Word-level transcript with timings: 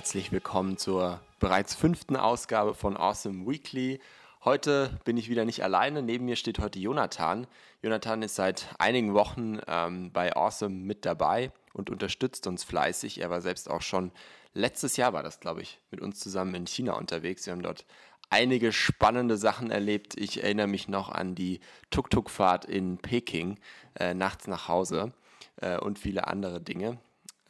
herzlich 0.00 0.32
willkommen 0.32 0.78
zur 0.78 1.20
bereits 1.40 1.74
fünften 1.74 2.16
Ausgabe 2.16 2.72
von 2.72 2.96
Awesome 2.96 3.46
Weekly. 3.46 4.00
Heute 4.46 4.98
bin 5.04 5.18
ich 5.18 5.28
wieder 5.28 5.44
nicht 5.44 5.62
alleine. 5.62 6.00
Neben 6.00 6.24
mir 6.24 6.36
steht 6.36 6.58
heute 6.58 6.78
Jonathan. 6.78 7.46
Jonathan 7.82 8.22
ist 8.22 8.34
seit 8.34 8.74
einigen 8.78 9.12
Wochen 9.12 9.58
ähm, 9.66 10.10
bei 10.10 10.34
Awesome 10.34 10.74
mit 10.74 11.04
dabei 11.04 11.52
und 11.74 11.90
unterstützt 11.90 12.46
uns 12.46 12.64
fleißig. 12.64 13.20
Er 13.20 13.28
war 13.28 13.42
selbst 13.42 13.68
auch 13.68 13.82
schon 13.82 14.10
letztes 14.54 14.96
Jahr, 14.96 15.12
war 15.12 15.22
das 15.22 15.38
glaube 15.38 15.60
ich, 15.60 15.78
mit 15.90 16.00
uns 16.00 16.18
zusammen 16.18 16.54
in 16.54 16.66
China 16.66 16.94
unterwegs. 16.94 17.44
Wir 17.44 17.52
haben 17.52 17.60
dort 17.60 17.84
einige 18.30 18.72
spannende 18.72 19.36
Sachen 19.36 19.70
erlebt. 19.70 20.18
Ich 20.18 20.42
erinnere 20.42 20.66
mich 20.66 20.88
noch 20.88 21.10
an 21.10 21.34
die 21.34 21.60
Tuk-Tuk-Fahrt 21.90 22.64
in 22.64 22.96
Peking, 22.96 23.58
äh, 23.96 24.14
nachts 24.14 24.46
nach 24.46 24.66
Hause 24.66 25.12
äh, 25.56 25.76
und 25.78 25.98
viele 25.98 26.26
andere 26.26 26.58
Dinge. 26.58 26.96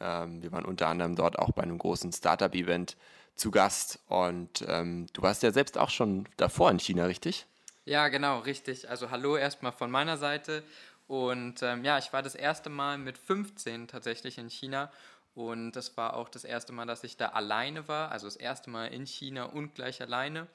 Ähm, 0.01 0.41
wir 0.41 0.51
waren 0.51 0.65
unter 0.65 0.87
anderem 0.87 1.15
dort 1.15 1.37
auch 1.37 1.51
bei 1.51 1.63
einem 1.63 1.77
großen 1.77 2.11
Startup-Event 2.11 2.97
zu 3.35 3.51
Gast 3.51 3.99
und 4.07 4.65
ähm, 4.67 5.07
du 5.13 5.21
warst 5.21 5.43
ja 5.43 5.51
selbst 5.51 5.77
auch 5.77 5.89
schon 5.89 6.27
davor 6.37 6.69
in 6.69 6.79
China, 6.79 7.05
richtig? 7.05 7.45
Ja, 7.85 8.09
genau, 8.09 8.39
richtig. 8.39 8.89
Also 8.89 9.09
hallo 9.09 9.37
erstmal 9.37 9.71
von 9.71 9.89
meiner 9.89 10.17
Seite. 10.17 10.63
Und 11.07 11.61
ähm, 11.61 11.83
ja, 11.83 11.97
ich 11.97 12.13
war 12.13 12.21
das 12.21 12.35
erste 12.35 12.69
Mal 12.69 12.97
mit 12.97 13.17
15 13.17 13.87
tatsächlich 13.87 14.37
in 14.37 14.49
China 14.49 14.91
und 15.33 15.71
das 15.73 15.95
war 15.97 16.15
auch 16.15 16.29
das 16.29 16.43
erste 16.43 16.73
Mal, 16.73 16.85
dass 16.85 17.03
ich 17.03 17.17
da 17.17 17.29
alleine 17.29 17.87
war. 17.87 18.11
Also 18.11 18.27
das 18.27 18.35
erste 18.35 18.69
Mal 18.69 18.87
in 18.87 19.05
China 19.05 19.45
und 19.45 19.75
gleich 19.75 20.01
alleine. 20.01 20.47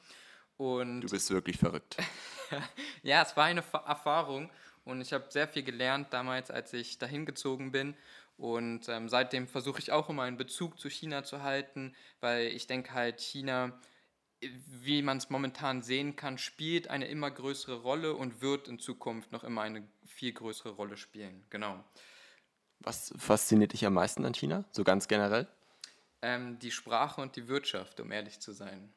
Und 0.57 1.03
du 1.03 1.09
bist 1.09 1.31
wirklich 1.31 1.59
verrückt. 1.59 1.97
ja, 3.03 3.23
es 3.23 3.37
war 3.37 3.45
eine 3.45 3.63
Erfahrung 3.73 4.51
und 4.85 5.01
ich 5.01 5.13
habe 5.13 5.25
sehr 5.29 5.49
viel 5.49 5.63
gelernt 5.63 6.09
damals, 6.13 6.51
als 6.51 6.73
ich 6.73 6.99
dahin 6.99 7.27
gezogen 7.27 7.73
bin. 7.73 7.95
Und 8.37 8.89
ähm, 8.89 9.09
seitdem 9.09 9.49
versuche 9.49 9.79
ich 9.79 9.93
auch 9.93 10.11
immer 10.11 10.23
einen 10.23 10.37
Bezug 10.37 10.79
zu 10.79 10.91
China 10.91 11.25
zu 11.25 11.43
halten, 11.43 11.95
weil 12.21 12.49
ich 12.49 12.67
denke 12.67 12.93
halt, 12.93 13.21
China, 13.21 13.81
wie 14.41 15.01
man 15.01 15.17
es 15.17 15.31
momentan 15.31 15.83
sehen 15.83 16.17
kann, 16.17 16.37
spielt 16.37 16.89
eine 16.89 17.07
immer 17.09 17.31
größere 17.31 17.81
Rolle 17.81 18.15
und 18.15 18.43
wird 18.43 18.69
in 18.69 18.79
Zukunft 18.79 19.33
noch 19.33 19.43
immer 19.43 19.63
eine 19.63 19.89
viel 20.05 20.33
größere 20.33 20.71
Rolle 20.71 20.99
spielen. 20.99 21.45
Genau. 21.49 21.83
Was 22.81 23.15
fasziniert 23.17 23.73
dich 23.73 23.87
am 23.87 23.95
meisten 23.95 24.25
an 24.27 24.35
China, 24.35 24.65
so 24.71 24.85
ganz 24.85 25.09
generell? 25.09 25.49
Ähm, 26.21 26.59
die 26.59 26.71
Sprache 26.71 27.23
und 27.23 27.37
die 27.37 27.49
Wirtschaft, 27.49 28.01
um 28.01 28.13
ehrlich 28.13 28.41
zu 28.41 28.53
sein. 28.53 28.93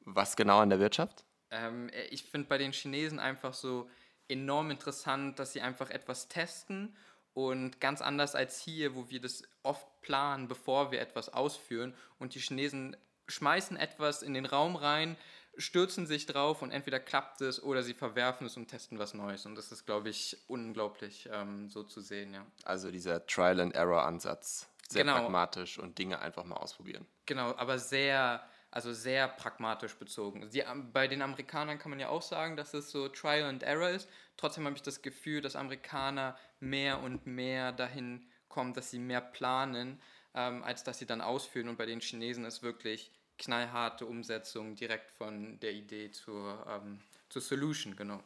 Was 0.00 0.36
genau 0.36 0.58
an 0.58 0.68
der 0.68 0.80
Wirtschaft? 0.80 1.24
Ähm, 1.50 1.90
ich 2.10 2.24
finde 2.24 2.48
bei 2.48 2.58
den 2.58 2.72
Chinesen 2.72 3.18
einfach 3.18 3.54
so 3.54 3.88
enorm 4.28 4.70
interessant, 4.70 5.38
dass 5.38 5.52
sie 5.52 5.62
einfach 5.62 5.90
etwas 5.90 6.28
testen 6.28 6.94
und 7.34 7.80
ganz 7.80 8.02
anders 8.02 8.34
als 8.34 8.60
hier, 8.60 8.94
wo 8.94 9.08
wir 9.08 9.20
das 9.20 9.42
oft 9.62 9.86
planen, 10.02 10.48
bevor 10.48 10.90
wir 10.92 11.00
etwas 11.00 11.28
ausführen. 11.32 11.94
Und 12.18 12.34
die 12.34 12.40
Chinesen 12.40 12.96
schmeißen 13.28 13.76
etwas 13.76 14.22
in 14.22 14.34
den 14.34 14.46
Raum 14.46 14.76
rein, 14.76 15.16
stürzen 15.56 16.06
sich 16.06 16.26
drauf 16.26 16.62
und 16.62 16.70
entweder 16.70 16.98
klappt 16.98 17.40
es 17.40 17.62
oder 17.62 17.82
sie 17.82 17.94
verwerfen 17.94 18.46
es 18.46 18.56
und 18.56 18.68
testen 18.68 18.98
was 18.98 19.14
Neues. 19.14 19.46
Und 19.46 19.54
das 19.54 19.72
ist, 19.72 19.86
glaube 19.86 20.08
ich, 20.08 20.36
unglaublich 20.48 21.28
ähm, 21.32 21.68
so 21.68 21.82
zu 21.82 22.00
sehen, 22.00 22.34
ja. 22.34 22.46
Also 22.64 22.90
dieser 22.90 23.26
Trial-and-Error-Ansatz. 23.26 24.68
Sehr 24.88 25.04
genau. 25.04 25.18
pragmatisch 25.18 25.78
und 25.78 25.98
Dinge 25.98 26.20
einfach 26.20 26.44
mal 26.44 26.56
ausprobieren. 26.56 27.06
Genau, 27.24 27.54
aber 27.56 27.78
sehr 27.78 28.44
also 28.72 28.92
sehr 28.92 29.28
pragmatisch 29.28 29.94
bezogen. 29.94 30.48
Die, 30.50 30.64
bei 30.92 31.06
den 31.06 31.22
Amerikanern 31.22 31.78
kann 31.78 31.90
man 31.90 32.00
ja 32.00 32.08
auch 32.08 32.22
sagen, 32.22 32.56
dass 32.56 32.72
es 32.72 32.90
so 32.90 33.06
Trial 33.08 33.44
and 33.44 33.62
Error 33.62 33.90
ist. 33.90 34.08
Trotzdem 34.38 34.64
habe 34.64 34.74
ich 34.74 34.82
das 34.82 35.02
Gefühl, 35.02 35.42
dass 35.42 35.56
Amerikaner 35.56 36.36
mehr 36.58 37.00
und 37.00 37.26
mehr 37.26 37.72
dahin 37.72 38.26
kommen, 38.48 38.72
dass 38.72 38.90
sie 38.90 38.98
mehr 38.98 39.20
planen, 39.20 40.00
ähm, 40.34 40.64
als 40.64 40.84
dass 40.84 40.98
sie 40.98 41.06
dann 41.06 41.20
ausführen. 41.20 41.68
Und 41.68 41.76
bei 41.76 41.86
den 41.86 42.00
Chinesen 42.00 42.46
ist 42.46 42.62
wirklich 42.62 43.12
knallharte 43.38 44.06
Umsetzung 44.06 44.74
direkt 44.74 45.10
von 45.10 45.60
der 45.60 45.72
Idee 45.72 46.10
zur, 46.10 46.66
ähm, 46.66 47.00
zur 47.28 47.42
Solution, 47.42 47.94
genau. 47.94 48.22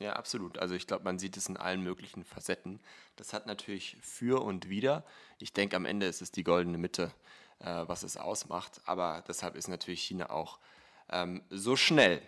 Ja, 0.00 0.14
absolut. 0.14 0.58
Also 0.58 0.74
ich 0.74 0.86
glaube, 0.86 1.04
man 1.04 1.18
sieht 1.18 1.36
es 1.36 1.48
in 1.48 1.56
allen 1.56 1.82
möglichen 1.82 2.24
Facetten. 2.24 2.80
Das 3.14 3.32
hat 3.32 3.46
natürlich 3.46 3.96
für 4.02 4.42
und 4.42 4.68
wider. 4.68 5.04
Ich 5.38 5.52
denke, 5.52 5.76
am 5.76 5.86
Ende 5.86 6.06
ist 6.06 6.20
es 6.22 6.32
die 6.32 6.44
goldene 6.44 6.76
Mitte 6.76 7.12
was 7.58 8.02
es 8.02 8.16
ausmacht. 8.16 8.80
Aber 8.84 9.24
deshalb 9.26 9.56
ist 9.56 9.68
natürlich 9.68 10.02
China 10.02 10.30
auch 10.30 10.58
ähm, 11.10 11.42
so 11.50 11.76
schnell. 11.76 12.20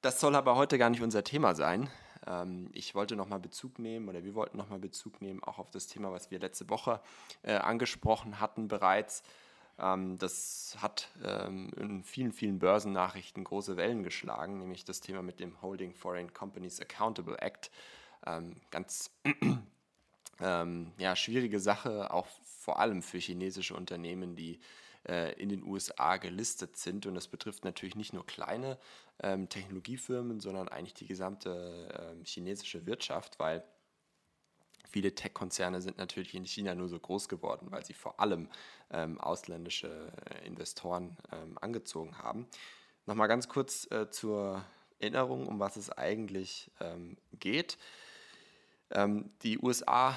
Das 0.00 0.20
soll 0.20 0.34
aber 0.34 0.56
heute 0.56 0.78
gar 0.78 0.90
nicht 0.90 1.02
unser 1.02 1.24
Thema 1.24 1.54
sein. 1.54 1.88
Ähm, 2.26 2.70
ich 2.72 2.94
wollte 2.94 3.16
nochmal 3.16 3.40
Bezug 3.40 3.78
nehmen 3.78 4.08
oder 4.08 4.24
wir 4.24 4.34
wollten 4.34 4.56
nochmal 4.56 4.78
Bezug 4.78 5.20
nehmen 5.20 5.42
auch 5.42 5.58
auf 5.58 5.70
das 5.70 5.86
Thema, 5.86 6.12
was 6.12 6.30
wir 6.30 6.38
letzte 6.38 6.68
Woche 6.68 7.00
äh, 7.42 7.54
angesprochen 7.54 8.40
hatten 8.40 8.68
bereits. 8.68 9.22
Ähm, 9.78 10.18
das 10.18 10.76
hat 10.80 11.08
ähm, 11.24 11.70
in 11.76 12.04
vielen, 12.04 12.32
vielen 12.32 12.58
Börsennachrichten 12.58 13.44
große 13.44 13.76
Wellen 13.76 14.02
geschlagen, 14.02 14.58
nämlich 14.58 14.84
das 14.84 15.00
Thema 15.00 15.22
mit 15.22 15.40
dem 15.40 15.60
Holding 15.62 15.94
Foreign 15.94 16.32
Companies 16.32 16.80
Accountable 16.80 17.38
Act. 17.38 17.70
Ähm, 18.26 18.56
ganz 18.70 19.10
ähm, 20.40 20.92
ja, 20.98 21.16
schwierige 21.16 21.60
Sache, 21.60 22.12
auch 22.12 22.26
vor 22.44 22.78
allem 22.78 23.02
für 23.02 23.18
chinesische 23.18 23.74
Unternehmen, 23.74 24.36
die 24.36 24.60
äh, 25.08 25.32
in 25.40 25.48
den 25.48 25.62
USA 25.62 26.16
gelistet 26.16 26.76
sind. 26.76 27.06
Und 27.06 27.14
das 27.14 27.28
betrifft 27.28 27.64
natürlich 27.64 27.94
nicht 27.94 28.12
nur 28.12 28.26
kleine 28.26 28.78
ähm, 29.22 29.48
Technologiefirmen, 29.48 30.40
sondern 30.40 30.68
eigentlich 30.68 30.94
die 30.94 31.06
gesamte 31.06 32.16
äh, 32.20 32.24
chinesische 32.24 32.86
Wirtschaft, 32.86 33.38
weil 33.38 33.64
viele 34.88 35.14
Tech-Konzerne 35.14 35.82
sind 35.82 35.98
natürlich 35.98 36.34
in 36.34 36.46
China 36.46 36.74
nur 36.74 36.88
so 36.88 36.98
groß 36.98 37.28
geworden, 37.28 37.66
weil 37.70 37.84
sie 37.84 37.94
vor 37.94 38.20
allem 38.20 38.48
ähm, 38.90 39.20
ausländische 39.20 40.12
äh, 40.30 40.46
Investoren 40.46 41.16
ähm, 41.32 41.58
angezogen 41.60 42.18
haben. 42.18 42.46
Nochmal 43.06 43.28
ganz 43.28 43.48
kurz 43.48 43.90
äh, 43.90 44.08
zur 44.10 44.64
Erinnerung, 44.98 45.46
um 45.46 45.60
was 45.60 45.76
es 45.76 45.90
eigentlich 45.90 46.70
ähm, 46.80 47.16
geht. 47.38 47.76
Ähm, 48.94 49.30
die 49.42 49.58
USA 49.58 50.16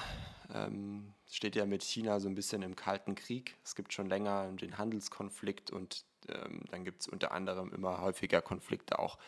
ähm, 0.54 1.12
steht 1.30 1.56
ja 1.56 1.66
mit 1.66 1.82
China 1.82 2.20
so 2.20 2.28
ein 2.28 2.34
bisschen 2.34 2.62
im 2.62 2.76
Kalten 2.76 3.14
Krieg. 3.14 3.56
Es 3.64 3.74
gibt 3.74 3.92
schon 3.92 4.06
länger 4.06 4.50
den 4.52 4.78
Handelskonflikt 4.78 5.70
und 5.70 6.04
ähm, 6.28 6.62
dann 6.70 6.84
gibt 6.84 7.02
es 7.02 7.08
unter 7.08 7.32
anderem 7.32 7.72
immer 7.72 8.00
häufiger 8.00 8.40
Konflikte 8.40 8.98
auch 8.98 9.18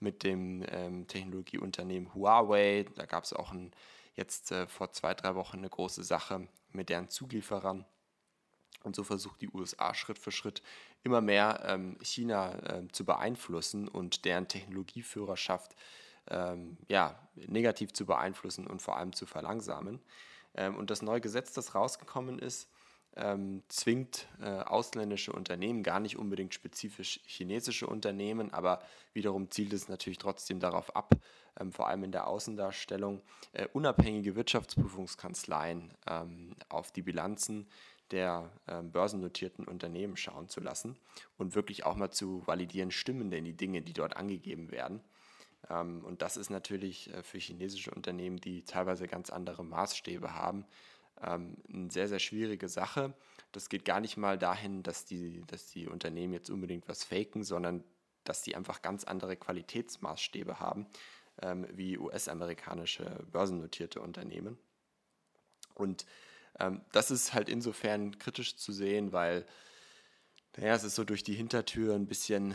mit 0.00 0.22
dem 0.22 0.64
ähm, 0.68 1.06
Technologieunternehmen 1.06 2.14
Huawei. 2.14 2.86
Da 2.96 3.06
gab 3.06 3.24
es 3.24 3.32
auch 3.32 3.52
ein, 3.52 3.72
jetzt 4.14 4.52
äh, 4.52 4.66
vor 4.66 4.92
zwei, 4.92 5.14
drei 5.14 5.34
Wochen 5.34 5.58
eine 5.58 5.70
große 5.70 6.02
Sache 6.02 6.48
mit 6.72 6.88
deren 6.88 7.08
Zulieferern. 7.08 7.84
Und 8.82 8.96
so 8.96 9.04
versucht 9.04 9.40
die 9.40 9.48
USA 9.48 9.94
Schritt 9.94 10.18
für 10.18 10.30
Schritt 10.30 10.62
immer 11.04 11.20
mehr 11.20 11.62
ähm, 11.66 11.96
China 12.02 12.54
äh, 12.64 12.88
zu 12.92 13.04
beeinflussen 13.04 13.88
und 13.88 14.24
deren 14.24 14.48
Technologieführerschaft 14.48 15.74
ähm, 16.30 16.76
ja, 16.88 17.18
negativ 17.34 17.92
zu 17.92 18.06
beeinflussen 18.06 18.66
und 18.66 18.82
vor 18.82 18.96
allem 18.96 19.12
zu 19.12 19.26
verlangsamen. 19.26 20.00
Ähm, 20.54 20.76
und 20.76 20.90
das 20.90 21.02
neue 21.02 21.20
Gesetz, 21.20 21.52
das 21.52 21.74
rausgekommen 21.74 22.38
ist, 22.38 22.68
ähm, 23.16 23.62
zwingt 23.68 24.26
äh, 24.40 24.48
ausländische 24.48 25.32
Unternehmen, 25.32 25.82
gar 25.82 26.00
nicht 26.00 26.16
unbedingt 26.16 26.52
spezifisch 26.52 27.20
chinesische 27.26 27.86
Unternehmen, 27.86 28.52
aber 28.52 28.82
wiederum 29.12 29.50
zielt 29.50 29.72
es 29.72 29.88
natürlich 29.88 30.18
trotzdem 30.18 30.58
darauf 30.58 30.94
ab, 30.96 31.14
ähm, 31.60 31.72
vor 31.72 31.88
allem 31.88 32.04
in 32.04 32.12
der 32.12 32.26
Außendarstellung, 32.26 33.22
äh, 33.52 33.68
unabhängige 33.72 34.34
Wirtschaftsprüfungskanzleien 34.34 35.94
ähm, 36.08 36.56
auf 36.68 36.90
die 36.90 37.02
Bilanzen 37.02 37.68
der 38.10 38.50
äh, 38.66 38.82
börsennotierten 38.82 39.66
Unternehmen 39.66 40.16
schauen 40.16 40.48
zu 40.48 40.60
lassen 40.60 40.96
und 41.38 41.54
wirklich 41.54 41.86
auch 41.86 41.96
mal 41.96 42.10
zu 42.10 42.46
validieren, 42.46 42.90
stimmen 42.90 43.30
denn 43.30 43.44
die 43.44 43.56
Dinge, 43.56 43.82
die 43.82 43.92
dort 43.92 44.16
angegeben 44.16 44.70
werden. 44.70 45.00
Ähm, 45.70 46.04
und 46.04 46.22
das 46.22 46.36
ist 46.36 46.50
natürlich 46.50 47.12
äh, 47.12 47.22
für 47.22 47.38
chinesische 47.38 47.90
Unternehmen, 47.90 48.38
die 48.38 48.64
teilweise 48.64 49.06
ganz 49.06 49.30
andere 49.30 49.64
Maßstäbe 49.64 50.34
haben, 50.34 50.66
ähm, 51.22 51.56
eine 51.72 51.90
sehr, 51.90 52.08
sehr 52.08 52.18
schwierige 52.18 52.68
Sache. 52.68 53.14
Das 53.52 53.68
geht 53.68 53.84
gar 53.84 54.00
nicht 54.00 54.16
mal 54.16 54.38
dahin, 54.38 54.82
dass 54.82 55.04
die, 55.04 55.42
dass 55.46 55.66
die 55.66 55.86
Unternehmen 55.86 56.32
jetzt 56.32 56.50
unbedingt 56.50 56.88
was 56.88 57.04
faken, 57.04 57.44
sondern 57.44 57.84
dass 58.24 58.42
die 58.42 58.56
einfach 58.56 58.82
ganz 58.82 59.04
andere 59.04 59.36
Qualitätsmaßstäbe 59.36 60.58
haben 60.58 60.86
ähm, 61.42 61.66
wie 61.70 61.98
US-amerikanische 61.98 63.04
börsennotierte 63.30 64.00
Unternehmen. 64.00 64.58
Und 65.74 66.06
das 66.92 67.10
ist 67.10 67.34
halt 67.34 67.48
insofern 67.48 68.16
kritisch 68.20 68.56
zu 68.56 68.70
sehen, 68.70 69.12
weil 69.12 69.44
naja, 70.56 70.74
es 70.74 70.84
ist 70.84 70.94
so 70.94 71.04
durch 71.04 71.24
die 71.24 71.34
Hintertür 71.34 71.94
ein 71.94 72.06
bisschen 72.06 72.54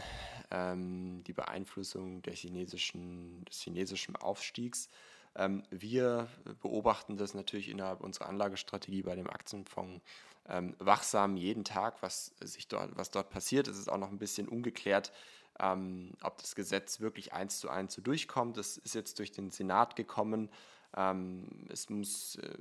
ähm, 0.51 1.23
die 1.27 1.33
Beeinflussung 1.33 2.21
der 2.21 2.33
chinesischen, 2.33 3.43
des 3.45 3.61
chinesischen 3.61 4.15
Aufstiegs. 4.15 4.89
Ähm, 5.35 5.63
wir 5.69 6.27
beobachten 6.61 7.17
das 7.17 7.33
natürlich 7.33 7.69
innerhalb 7.69 8.01
unserer 8.01 8.29
Anlagestrategie 8.29 9.03
bei 9.03 9.15
dem 9.15 9.29
Aktienfonds 9.29 10.01
ähm, 10.47 10.75
wachsam 10.79 11.37
jeden 11.37 11.63
Tag, 11.63 12.01
was, 12.01 12.33
sich 12.41 12.67
dort, 12.67 12.95
was 12.95 13.11
dort 13.11 13.29
passiert. 13.29 13.67
Es 13.67 13.77
ist 13.77 13.89
auch 13.89 13.97
noch 13.97 14.09
ein 14.09 14.17
bisschen 14.17 14.47
ungeklärt, 14.47 15.11
ähm, 15.59 16.13
ob 16.23 16.37
das 16.39 16.55
Gesetz 16.55 16.99
wirklich 16.99 17.33
eins 17.33 17.59
zu 17.59 17.69
eins 17.69 17.93
so 17.93 18.01
durchkommt. 18.01 18.57
Es 18.57 18.77
ist 18.77 18.95
jetzt 18.95 19.19
durch 19.19 19.31
den 19.31 19.51
Senat 19.51 19.95
gekommen. 19.95 20.49
Ähm, 20.95 21.67
es 21.69 21.89
muss 21.89 22.37
äh, 22.37 22.57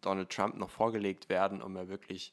Donald 0.00 0.30
Trump 0.30 0.56
noch 0.56 0.70
vorgelegt 0.70 1.28
werden, 1.28 1.60
um 1.60 1.74
er 1.74 1.88
wirklich 1.88 2.32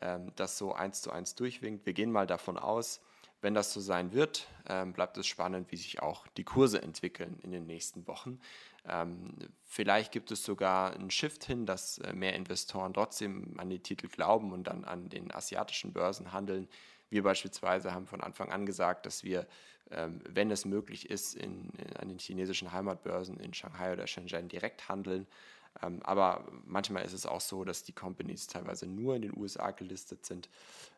ähm, 0.00 0.32
das 0.36 0.58
so 0.58 0.72
eins 0.72 1.02
zu 1.02 1.10
eins 1.10 1.34
durchwinkt. 1.34 1.86
Wir 1.86 1.92
gehen 1.92 2.12
mal 2.12 2.26
davon 2.26 2.58
aus, 2.58 3.00
wenn 3.42 3.54
das 3.54 3.72
so 3.72 3.80
sein 3.80 4.12
wird, 4.12 4.48
ähm, 4.68 4.92
bleibt 4.92 5.16
es 5.18 5.26
spannend, 5.26 5.70
wie 5.70 5.76
sich 5.76 6.02
auch 6.02 6.26
die 6.36 6.44
Kurse 6.44 6.82
entwickeln 6.82 7.38
in 7.42 7.52
den 7.52 7.66
nächsten 7.66 8.06
Wochen. 8.06 8.40
Ähm, 8.88 9.34
vielleicht 9.64 10.12
gibt 10.12 10.30
es 10.30 10.44
sogar 10.44 10.94
einen 10.94 11.10
Shift 11.10 11.44
hin, 11.44 11.66
dass 11.66 11.98
äh, 11.98 12.12
mehr 12.12 12.34
Investoren 12.34 12.94
trotzdem 12.94 13.54
an 13.58 13.68
die 13.70 13.80
Titel 13.80 14.08
glauben 14.08 14.52
und 14.52 14.64
dann 14.64 14.84
an 14.84 15.08
den 15.08 15.34
asiatischen 15.34 15.92
Börsen 15.92 16.32
handeln. 16.32 16.68
Wir 17.08 17.22
beispielsweise 17.22 17.92
haben 17.92 18.06
von 18.06 18.20
Anfang 18.20 18.50
an 18.50 18.66
gesagt, 18.66 19.06
dass 19.06 19.22
wir, 19.22 19.46
wenn 19.88 20.50
es 20.50 20.64
möglich 20.64 21.08
ist, 21.08 21.36
in, 21.36 21.70
in, 21.78 21.96
an 21.98 22.08
den 22.08 22.18
chinesischen 22.18 22.72
Heimatbörsen 22.72 23.38
in 23.38 23.54
Shanghai 23.54 23.92
oder 23.92 24.08
Shenzhen 24.08 24.48
direkt 24.48 24.88
handeln. 24.88 25.28
Ähm, 25.82 26.02
aber 26.02 26.46
manchmal 26.64 27.04
ist 27.04 27.12
es 27.12 27.26
auch 27.26 27.40
so, 27.40 27.64
dass 27.64 27.82
die 27.82 27.92
Companies 27.92 28.46
teilweise 28.46 28.86
nur 28.86 29.16
in 29.16 29.22
den 29.22 29.36
USA 29.36 29.70
gelistet 29.70 30.24
sind. 30.26 30.48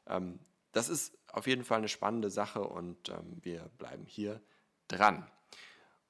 Ähm, 0.06 0.38
das 0.72 0.88
ist 0.88 1.16
auf 1.32 1.46
jeden 1.46 1.64
Fall 1.64 1.78
eine 1.78 1.88
spannende 1.88 2.30
Sache 2.30 2.62
und 2.62 3.08
ähm, 3.08 3.38
wir 3.42 3.70
bleiben 3.78 4.04
hier 4.06 4.40
dran. 4.88 5.26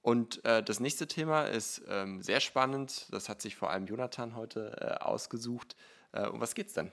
Und 0.03 0.45
äh, 0.45 0.63
das 0.63 0.81
nächste 0.81 1.07
Thema 1.07 1.45
ist 1.45 1.83
sehr 2.21 2.41
spannend. 2.41 3.07
Das 3.11 3.29
hat 3.29 3.43
sich 3.43 3.57
vor 3.57 3.71
allem 3.71 3.87
Jonathan 3.87 4.37
heute 4.37 4.77
äh, 4.81 5.05
ausgesucht. 5.05 5.77
Äh, 6.13 6.29
um 6.29 6.41
was 6.41 6.55
geht's 6.55 6.73
denn? 6.73 6.93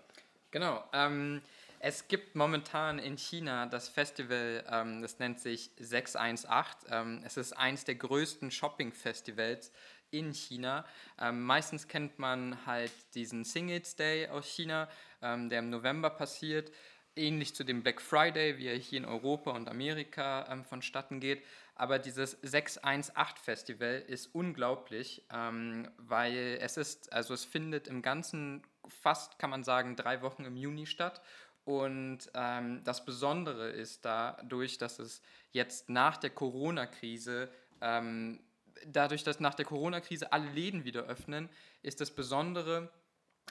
Genau. 0.52 0.84
Ähm, 0.94 1.42
es 1.80 2.08
gibt 2.08 2.36
momentan 2.36 2.98
in 2.98 3.18
China 3.18 3.68
das 3.68 3.90
Festival, 3.90 4.64
ähm, 4.72 5.02
das 5.02 5.20
nennt 5.20 5.40
sich 5.40 5.72
618. 5.78 6.90
Ähm, 6.92 7.22
es 7.24 7.38
ist 7.38 7.54
eines 7.54 7.84
der 7.84 7.96
größten 7.96 8.50
Shopping-Festivals 8.50 9.72
in 10.12 10.34
China. 10.34 10.86
Ähm, 11.20 11.44
meistens 11.44 11.88
kennt 11.88 12.20
man 12.20 12.66
halt 12.66 12.92
diesen 13.14 13.44
Singles 13.44 13.96
Day 13.96 14.28
aus 14.28 14.48
China, 14.48 14.88
ähm, 15.22 15.50
der 15.50 15.60
im 15.60 15.70
November 15.70 16.10
passiert 16.10 16.72
ähnlich 17.16 17.56
zu 17.56 17.64
dem 17.64 17.82
Black 17.82 18.02
Friday, 18.02 18.58
wie 18.58 18.68
er 18.68 18.76
hier 18.76 19.00
in 19.00 19.06
Europa 19.06 19.52
und 19.52 19.70
Amerika 19.70 20.46
ähm, 20.50 20.66
vonstatten 20.66 21.20
geht. 21.20 21.44
Aber 21.76 22.00
dieses 22.00 22.38
618 22.42 23.44
Festival 23.44 24.04
ist 24.08 24.34
unglaublich, 24.34 25.26
ähm, 25.32 25.90
weil 25.98 26.58
es 26.62 26.78
ist, 26.78 27.12
also 27.12 27.34
es 27.34 27.46
findet 27.46 27.88
im 27.88 28.02
Ganzen 28.02 28.64
fast, 28.88 29.40
kann 29.40 29.50
man 29.50 29.64
sagen, 29.64 29.96
drei 29.96 30.22
Wochen 30.22 30.46
im 30.46 30.56
Juni 30.56 30.86
statt. 30.86 31.22
Und 31.64 32.30
ähm, 32.34 32.84
das 32.84 33.06
Besondere 33.06 33.70
ist 33.70 34.06
dadurch, 34.06 34.78
dass 34.78 35.00
es 35.00 35.22
jetzt 35.52 35.90
nach 35.90 36.18
der 36.18 36.30
Corona-Krise, 36.30 37.50
ähm, 37.82 38.40
dadurch, 38.86 39.24
dass 39.24 39.40
nach 39.40 39.56
der 39.56 39.66
Corona-Krise 39.66 40.32
alle 40.32 40.50
Läden 40.52 40.84
wieder 40.86 41.04
öffnen, 41.04 41.50
ist 41.82 42.02
das 42.02 42.12
Besondere, 42.12 42.92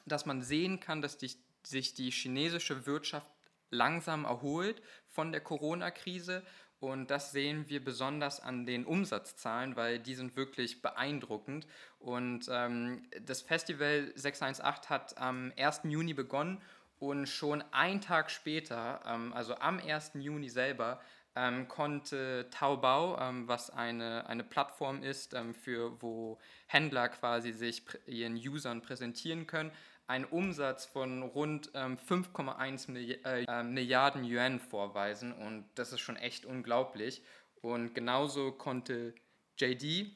dass 0.06 0.26
man 0.26 0.43
sehen 0.43 0.81
kann, 0.81 1.03
dass 1.03 1.19
die, 1.19 1.31
sich 1.62 1.94
die 1.94 2.11
chinesische 2.11 2.87
Wirtschaft 2.87 3.31
langsam 3.71 4.25
erholt 4.25 4.82
von 5.09 5.32
der 5.32 5.41
Corona-Krise 5.41 6.43
und 6.85 7.11
das 7.11 7.32
sehen 7.32 7.69
wir 7.69 7.82
besonders 7.82 8.41
an 8.41 8.67
den 8.67 8.85
Umsatzzahlen, 8.85 9.75
weil 9.75 9.99
die 9.99 10.15
sind 10.15 10.37
wirklich 10.37 10.82
beeindruckend. 10.82 11.67
Und 11.99 12.47
ähm, 12.50 13.09
das 13.23 13.41
Festival 13.41 14.12
618 14.15 14.91
hat 14.91 15.17
am 15.17 15.50
1. 15.56 15.81
Juni 15.85 16.12
begonnen 16.12 16.61
und 16.99 17.26
schon 17.26 17.65
einen 17.73 18.03
Tag 18.03 18.31
später, 18.31 19.00
ähm, 19.06 19.32
also 19.32 19.55
am 19.56 19.79
1. 19.79 20.12
Juni 20.15 20.50
selber, 20.50 21.00
ähm, 21.37 21.69
konnte 21.69 22.49
Taobao, 22.51 23.19
ähm, 23.21 23.49
was 23.49 23.71
eine, 23.71 24.27
eine 24.29 24.45
Plattform 24.45 25.03
ist, 25.03 25.35
ähm, 25.35 25.55
für 25.55 26.01
wo 26.01 26.39
Händler 26.67 27.09
quasi 27.09 27.53
sich 27.53 27.83
ihren 28.07 28.37
Usern 28.37 28.83
präsentieren 28.83 29.47
können, 29.47 29.73
einen 30.07 30.25
Umsatz 30.27 30.85
von 30.85 31.23
rund 31.23 31.71
ähm, 31.75 31.97
5,1 31.97 32.91
Milli 32.91 33.15
äh, 33.25 33.63
Milliarden 33.63 34.25
Yuan 34.25 34.61
vorweisen 34.61 35.33
und 35.33 35.65
das 35.75 35.93
ist 35.93 36.01
schon 36.01 36.17
echt 36.17 36.45
unglaublich. 36.45 37.23
Und 37.63 37.95
genauso 37.95 38.53
konnte 38.53 39.15
JD, 39.57 40.13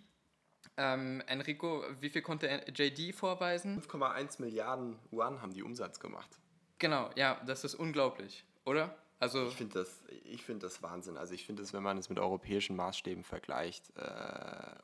ähm, 0.76 1.22
Enrico, 1.26 1.82
wie 2.00 2.10
viel 2.10 2.22
konnte 2.22 2.62
JD 2.74 3.14
vorweisen? 3.14 3.80
5,1 3.80 4.40
Milliarden 4.42 4.98
Yuan 5.10 5.40
haben 5.40 5.54
die 5.54 5.62
Umsatz 5.62 5.98
gemacht. 5.98 6.38
Genau, 6.78 7.10
ja, 7.16 7.40
das 7.46 7.64
ist 7.64 7.74
unglaublich, 7.74 8.44
oder? 8.64 8.94
Also 9.20 9.48
ich 9.48 9.54
finde 9.54 9.80
das, 9.80 10.00
find 10.44 10.62
das 10.62 10.82
Wahnsinn. 10.82 11.16
Also 11.16 11.34
ich 11.34 11.44
finde 11.44 11.62
es, 11.62 11.72
wenn 11.72 11.82
man 11.82 11.98
es 11.98 12.08
mit 12.08 12.18
europäischen 12.18 12.76
Maßstäben 12.76 13.24
vergleicht, 13.24 13.90
äh, 13.96 14.76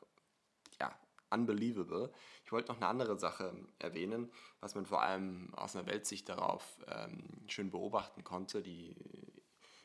ja, 0.80 0.98
unbelievable. 1.30 2.12
Ich 2.44 2.52
wollte 2.52 2.72
noch 2.72 2.78
eine 2.78 2.88
andere 2.88 3.18
Sache 3.18 3.54
erwähnen, 3.78 4.30
was 4.60 4.74
man 4.74 4.86
vor 4.86 5.02
allem 5.02 5.54
aus 5.54 5.76
einer 5.76 5.86
Weltsicht 5.86 6.28
darauf 6.28 6.64
ähm, 6.88 7.22
schön 7.46 7.70
beobachten 7.70 8.24
konnte. 8.24 8.62
Die, 8.62 8.96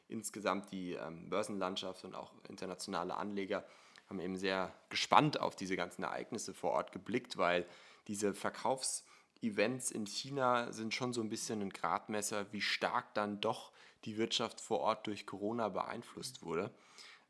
insgesamt 0.08 0.72
die 0.72 0.94
ähm, 0.94 1.30
Börsenlandschaft 1.30 2.04
und 2.04 2.16
auch 2.16 2.34
internationale 2.48 3.16
Anleger 3.16 3.66
haben 4.10 4.20
eben 4.20 4.38
sehr 4.38 4.74
gespannt 4.90 5.40
auf 5.40 5.56
diese 5.56 5.76
ganzen 5.76 6.04
Ereignisse 6.04 6.56
vor 6.56 6.72
Ort 6.72 6.92
geblickt, 6.92 7.38
weil 7.38 7.68
diese 8.08 8.34
Verkaufsevents 8.34 9.92
in 9.92 10.08
China 10.08 10.72
sind 10.72 10.96
schon 10.96 11.14
so 11.14 11.22
ein 11.22 11.30
bisschen 11.30 11.62
ein 11.62 11.70
Gradmesser, 11.70 12.52
wie 12.52 12.62
stark 12.62 13.14
dann 13.14 13.40
doch 13.40 13.72
die 14.06 14.18
Wirtschaft 14.18 14.62
vor 14.62 14.80
Ort 14.80 15.08
durch 15.08 15.26
Corona 15.26 15.70
beeinflusst 15.70 16.44
wurde. 16.44 16.72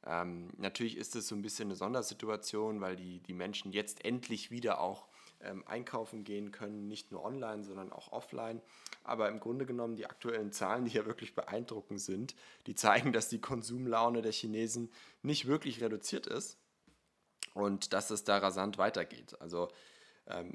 Ähm, 0.05 0.49
natürlich 0.57 0.97
ist 0.97 1.15
es 1.15 1.27
so 1.27 1.35
ein 1.35 1.41
bisschen 1.41 1.67
eine 1.67 1.75
Sondersituation, 1.75 2.81
weil 2.81 2.95
die, 2.95 3.19
die 3.19 3.33
Menschen 3.33 3.71
jetzt 3.71 4.05
endlich 4.05 4.49
wieder 4.49 4.79
auch 4.79 5.07
ähm, 5.41 5.63
einkaufen 5.67 6.23
gehen 6.23 6.51
können, 6.51 6.87
nicht 6.87 7.11
nur 7.11 7.23
online, 7.23 7.63
sondern 7.63 7.91
auch 7.91 8.11
offline. 8.11 8.61
Aber 9.03 9.29
im 9.29 9.39
Grunde 9.39 9.65
genommen 9.65 9.95
die 9.95 10.05
aktuellen 10.05 10.51
Zahlen, 10.51 10.85
die 10.85 10.91
ja 10.91 11.05
wirklich 11.05 11.35
beeindruckend 11.35 12.01
sind, 12.01 12.35
die 12.65 12.75
zeigen, 12.75 13.13
dass 13.13 13.29
die 13.29 13.41
Konsumlaune 13.41 14.21
der 14.21 14.31
Chinesen 14.31 14.91
nicht 15.21 15.47
wirklich 15.47 15.81
reduziert 15.81 16.27
ist 16.27 16.57
und 17.53 17.93
dass 17.93 18.09
es 18.09 18.23
da 18.23 18.37
rasant 18.37 18.77
weitergeht. 18.77 19.39
Also 19.41 19.69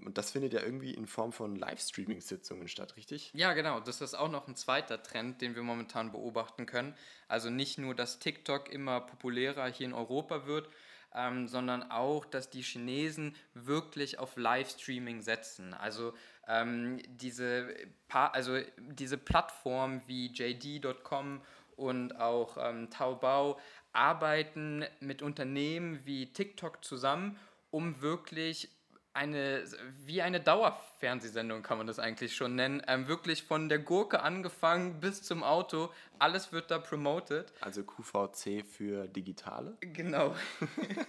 und 0.04 0.16
das 0.18 0.30
findet 0.30 0.52
ja 0.52 0.62
irgendwie 0.62 0.94
in 0.94 1.06
Form 1.06 1.32
von 1.32 1.56
Livestreaming-Sitzungen 1.56 2.68
statt, 2.68 2.96
richtig? 2.96 3.30
Ja, 3.34 3.52
genau. 3.54 3.80
Das 3.80 4.00
ist 4.00 4.14
auch 4.14 4.30
noch 4.30 4.46
ein 4.46 4.56
zweiter 4.56 5.02
Trend, 5.02 5.40
den 5.40 5.54
wir 5.56 5.62
momentan 5.62 6.12
beobachten 6.12 6.66
können. 6.66 6.94
Also 7.28 7.50
nicht 7.50 7.78
nur, 7.78 7.94
dass 7.94 8.18
TikTok 8.18 8.70
immer 8.70 9.00
populärer 9.00 9.66
hier 9.66 9.86
in 9.86 9.92
Europa 9.92 10.46
wird, 10.46 10.68
ähm, 11.14 11.48
sondern 11.48 11.90
auch, 11.90 12.24
dass 12.24 12.50
die 12.50 12.62
Chinesen 12.62 13.36
wirklich 13.54 14.18
auf 14.18 14.36
Livestreaming 14.36 15.22
setzen. 15.22 15.74
Also 15.74 16.12
ähm, 16.48 17.00
diese, 17.08 17.74
also 18.08 18.58
diese 18.78 19.18
Plattformen 19.18 20.02
wie 20.06 20.26
JD.com 20.26 21.40
und 21.76 22.20
auch 22.20 22.56
ähm, 22.60 22.90
Taobao 22.90 23.58
arbeiten 23.92 24.84
mit 25.00 25.22
Unternehmen 25.22 26.04
wie 26.04 26.32
TikTok 26.32 26.84
zusammen, 26.84 27.38
um 27.70 28.00
wirklich 28.00 28.70
eine, 29.14 29.64
wie 30.04 30.22
eine 30.22 30.40
Dauerfernsehsendung 30.40 31.62
kann 31.62 31.78
man 31.78 31.86
das 31.86 31.98
eigentlich 31.98 32.34
schon 32.34 32.56
nennen. 32.56 32.82
Ähm, 32.88 33.06
wirklich 33.06 33.44
von 33.44 33.68
der 33.68 33.78
Gurke 33.78 34.22
angefangen 34.22 35.00
bis 35.00 35.22
zum 35.22 35.44
Auto, 35.44 35.90
alles 36.18 36.52
wird 36.52 36.70
da 36.70 36.78
promoted. 36.78 37.52
Also 37.60 37.84
QVC 37.84 38.64
für 38.66 39.06
Digitale? 39.06 39.76
Genau. 39.80 40.34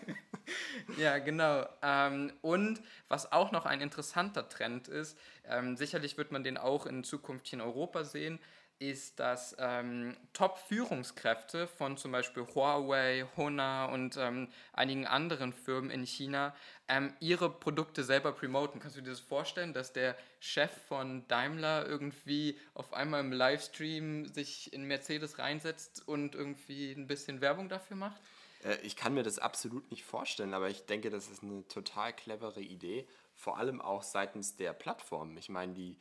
ja, 0.98 1.18
genau. 1.18 1.68
Ähm, 1.82 2.32
und 2.42 2.82
was 3.08 3.32
auch 3.32 3.52
noch 3.52 3.66
ein 3.66 3.82
interessanter 3.82 4.48
Trend 4.48 4.88
ist, 4.88 5.18
ähm, 5.48 5.76
sicherlich 5.76 6.18
wird 6.18 6.32
man 6.32 6.44
den 6.44 6.58
auch 6.58 6.86
in 6.86 7.04
Zukunft 7.04 7.48
hier 7.48 7.58
in 7.60 7.66
Europa 7.66 8.04
sehen, 8.04 8.40
ist, 8.80 9.20
dass 9.20 9.56
ähm, 9.60 10.16
Top-Führungskräfte 10.34 11.68
von 11.68 11.98
zum 11.98 12.12
Beispiel 12.12 12.46
Huawei, 12.54 13.26
Honor 13.38 13.90
und 13.92 14.18
ähm, 14.18 14.50
einigen 14.74 15.08
anderen 15.08 15.54
Firmen 15.54 15.90
in 15.90 16.06
China 16.06 16.56
ähm, 16.88 17.14
ihre 17.20 17.50
Produkte 17.50 18.04
selber 18.04 18.34
promoten. 18.34 18.80
Kannst 18.80 18.98
du 18.98 19.02
dir 19.02 19.12
das 19.12 19.20
vorstellen, 19.20 19.74
dass 19.74 19.94
der 19.94 20.16
Chef 20.40 20.72
von 20.88 21.28
Daimler 21.28 21.88
irgendwie 21.88 22.60
auf 22.74 22.94
einmal 22.94 23.22
im 23.22 23.32
Livestream 23.32 24.26
sich 24.26 24.74
in 24.74 24.84
Mercedes 24.84 25.40
reinsetzt 25.40 26.08
und 26.08 26.36
irgendwie 26.36 26.92
ein 26.92 27.08
bisschen 27.08 27.42
Werbung 27.42 27.70
dafür 27.70 27.98
macht? 27.98 28.22
Äh, 28.64 28.78
ich 28.84 28.96
kann 28.96 29.14
mir 29.14 29.24
das 29.24 29.40
absolut 29.40 29.90
nicht 29.92 30.04
vorstellen, 30.04 30.54
aber 30.54 30.70
ich 30.70 30.86
denke, 30.86 31.10
das 31.10 31.30
ist 31.30 31.44
eine 31.44 31.68
total 31.68 32.14
clevere 32.14 32.62
Idee, 32.62 33.08
vor 33.36 33.58
allem 33.58 33.82
auch 33.82 34.04
seitens 34.04 34.56
der 34.56 34.74
Plattform. 34.74 35.38
Ich 35.38 35.50
meine, 35.50 35.74
die 35.74 35.98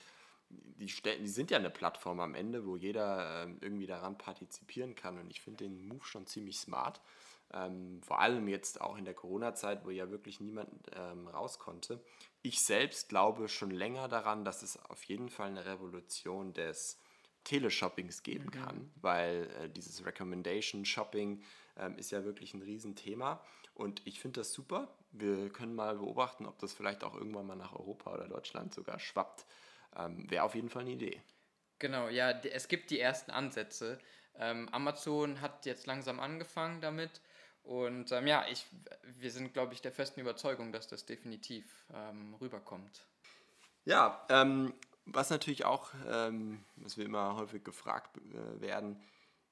die, 0.77 0.87
die 0.87 1.29
sind 1.29 1.51
ja 1.51 1.59
eine 1.59 1.71
Plattform 1.71 2.21
am 2.21 2.35
Ende, 2.35 2.67
wo 2.67 2.77
jeder 2.77 3.45
ähm, 3.45 3.59
irgendwie 3.61 3.87
daran 3.87 4.19
partizipieren 4.19 4.95
kann. 4.95 5.19
Und 5.19 5.31
ich 5.31 5.41
finde 5.41 5.65
den 5.65 5.87
Move 5.87 6.05
schon 6.05 6.27
ziemlich 6.27 6.59
smart. 6.59 7.01
Ähm, 7.53 8.01
vor 8.03 8.21
allem 8.21 8.49
jetzt 8.49 8.81
auch 8.81 8.97
in 8.97 9.05
der 9.05 9.15
Corona-Zeit, 9.15 9.85
wo 9.85 9.91
ja 9.91 10.11
wirklich 10.11 10.41
niemand 10.41 10.71
ähm, 10.97 11.29
raus 11.29 11.59
konnte. 11.59 12.03
Ich 12.43 12.61
selbst 12.61 13.09
glaube 13.09 13.49
schon 13.49 13.71
länger 13.71 14.09
daran, 14.09 14.45
dass 14.45 14.63
es 14.63 14.83
auf 14.91 15.03
jeden 15.05 15.29
Fall 15.29 15.49
eine 15.49 15.65
Revolution 15.65 16.53
des 16.53 16.99
Teleshoppings 17.45 18.23
geben 18.23 18.47
mhm. 18.47 18.51
kann, 18.51 18.91
weil 19.01 19.49
äh, 19.61 19.69
dieses 19.69 20.05
Recommendation 20.05 20.85
Shopping 20.85 21.43
ähm, 21.77 21.97
ist 21.99 22.11
ja 22.11 22.25
wirklich 22.25 22.55
ein 22.55 22.63
Riesenthema. 22.63 23.41
Und 23.75 24.03
ich 24.05 24.21
finde 24.21 24.41
das 24.41 24.53
super. 24.53 24.89
Wir 25.13 25.51
können 25.51 25.75
mal 25.75 25.97
beobachten, 25.97 26.47
ob 26.47 26.59
das 26.59 26.73
vielleicht 26.73 27.05
auch 27.05 27.15
irgendwann 27.15 27.47
mal 27.47 27.57
nach 27.57 27.75
Europa 27.75 28.15
oder 28.15 28.29
Deutschland 28.29 28.73
sogar 28.73 28.99
schwappt. 28.99 29.45
Ähm, 29.97 30.31
Wäre 30.31 30.45
auf 30.45 30.55
jeden 30.55 30.69
Fall 30.69 30.83
eine 30.83 30.93
Idee. 30.93 31.21
Genau, 31.79 32.09
ja, 32.09 32.31
es 32.31 32.69
gibt 32.69 32.91
die 32.91 33.01
ersten 33.01 33.31
Ansätze. 33.31 33.99
Ähm, 34.37 34.69
Amazon 34.73 35.41
hat 35.41 35.67
jetzt 35.67 35.87
langsam 35.87 36.21
angefangen 36.21 36.81
damit. 36.81 37.21
Und 37.63 38.13
ähm, 38.13 38.27
ja, 38.27 38.45
ich, 38.51 38.67
wir 39.03 39.31
sind, 39.31 39.55
glaube 39.55 39.73
ich, 39.75 39.81
der 39.81 39.93
festen 39.93 40.21
Überzeugung, 40.21 40.73
dass 40.73 40.87
das 40.87 41.07
definitiv 41.07 41.87
ähm, 41.93 42.35
rüberkommt. 42.41 43.07
Ja, 43.85 44.25
ähm, 44.29 44.75
was 45.07 45.31
natürlich 45.31 45.65
auch, 45.65 45.91
ähm, 46.07 46.65
was 46.77 46.97
wir 46.97 47.05
immer 47.05 47.37
häufig 47.37 47.65
gefragt 47.65 48.17
äh, 48.19 48.61
werden, 48.61 49.03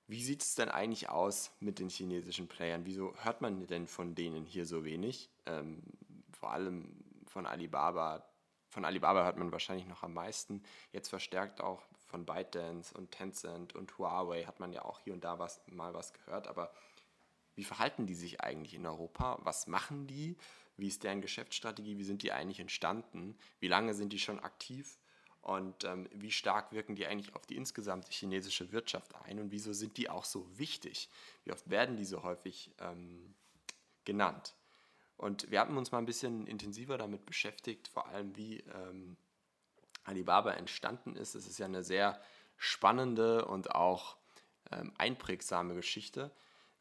wie 0.06 0.22
sieht 0.22 0.42
es 0.42 0.54
denn 0.54 0.68
eigentlich 0.68 1.08
aus 1.08 1.52
mit 1.60 1.78
den 1.78 1.88
chinesischen 1.88 2.48
Playern? 2.48 2.84
Wieso 2.84 3.14
hört 3.22 3.40
man 3.40 3.66
denn 3.66 3.86
von 3.86 4.14
denen 4.14 4.44
hier 4.44 4.66
so 4.66 4.84
wenig? 4.84 5.30
Ähm, 5.46 5.82
vor 6.32 6.52
allem 6.52 7.02
von 7.26 7.46
Alibaba. 7.46 8.26
Von 8.72 8.86
Alibaba 8.86 9.24
hört 9.24 9.36
man 9.36 9.52
wahrscheinlich 9.52 9.86
noch 9.86 10.02
am 10.02 10.14
meisten. 10.14 10.62
Jetzt 10.92 11.10
verstärkt 11.10 11.60
auch 11.60 11.82
von 12.06 12.24
ByteDance 12.24 12.94
und 12.94 13.10
Tencent 13.10 13.74
und 13.74 13.98
Huawei 13.98 14.44
hat 14.44 14.60
man 14.60 14.72
ja 14.72 14.82
auch 14.86 14.98
hier 15.00 15.12
und 15.12 15.24
da 15.24 15.38
was, 15.38 15.60
mal 15.66 15.92
was 15.92 16.14
gehört. 16.14 16.48
Aber 16.48 16.72
wie 17.54 17.64
verhalten 17.64 18.06
die 18.06 18.14
sich 18.14 18.40
eigentlich 18.40 18.72
in 18.72 18.86
Europa? 18.86 19.38
Was 19.42 19.66
machen 19.66 20.06
die? 20.06 20.38
Wie 20.78 20.88
ist 20.88 21.04
deren 21.04 21.20
Geschäftsstrategie? 21.20 21.98
Wie 21.98 22.04
sind 22.04 22.22
die 22.22 22.32
eigentlich 22.32 22.60
entstanden? 22.60 23.36
Wie 23.60 23.68
lange 23.68 23.92
sind 23.92 24.14
die 24.14 24.18
schon 24.18 24.40
aktiv? 24.40 24.98
Und 25.42 25.84
ähm, 25.84 26.08
wie 26.10 26.32
stark 26.32 26.72
wirken 26.72 26.94
die 26.94 27.06
eigentlich 27.06 27.34
auf 27.34 27.44
die 27.44 27.56
insgesamte 27.56 28.10
chinesische 28.10 28.72
Wirtschaft 28.72 29.14
ein? 29.16 29.38
Und 29.38 29.50
wieso 29.50 29.74
sind 29.74 29.98
die 29.98 30.08
auch 30.08 30.24
so 30.24 30.46
wichtig? 30.56 31.10
Wie 31.44 31.52
oft 31.52 31.68
werden 31.68 31.98
die 31.98 32.06
so 32.06 32.22
häufig 32.22 32.70
ähm, 32.78 33.34
genannt? 34.06 34.54
Und 35.22 35.52
wir 35.52 35.60
haben 35.60 35.76
uns 35.76 35.92
mal 35.92 35.98
ein 35.98 36.04
bisschen 36.04 36.48
intensiver 36.48 36.98
damit 36.98 37.26
beschäftigt, 37.26 37.86
vor 37.86 38.08
allem 38.08 38.36
wie 38.36 38.58
ähm, 38.74 39.16
Alibaba 40.02 40.50
entstanden 40.54 41.14
ist. 41.14 41.36
Es 41.36 41.46
ist 41.46 41.58
ja 41.58 41.66
eine 41.66 41.84
sehr 41.84 42.20
spannende 42.56 43.44
und 43.44 43.72
auch 43.72 44.16
ähm, 44.72 44.92
einprägsame 44.98 45.76
Geschichte. 45.76 46.32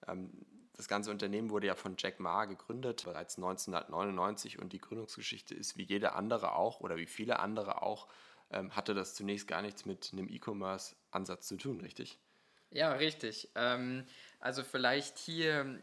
Ähm, 0.08 0.32
das 0.74 0.88
ganze 0.88 1.12
Unternehmen 1.12 1.52
wurde 1.52 1.68
ja 1.68 1.76
von 1.76 1.94
Jack 2.00 2.20
Ma 2.20 2.46
gegründet, 2.46 3.04
bereits 3.06 3.38
1999 3.38 4.58
und 4.58 4.74
die 4.74 4.80
Gründungsgeschichte 4.80 5.54
ist 5.54 5.78
wie 5.78 5.84
jede 5.84 6.14
andere 6.14 6.56
auch 6.56 6.80
oder 6.80 6.98
wie 6.98 7.06
viele 7.06 7.38
andere 7.40 7.84
auch, 7.84 8.08
ähm, 8.50 8.76
hatte 8.76 8.96
das 8.96 9.14
zunächst 9.14 9.48
gar 9.48 9.62
nichts 9.62 9.86
mit 9.86 10.10
einem 10.14 10.28
E-Commerce-Ansatz 10.28 11.46
zu 11.46 11.58
tun, 11.58 11.80
richtig? 11.82 12.18
Ja, 12.72 12.94
richtig. 12.94 13.50
Ähm, 13.54 14.06
also 14.40 14.64
vielleicht 14.64 15.20
hier 15.20 15.80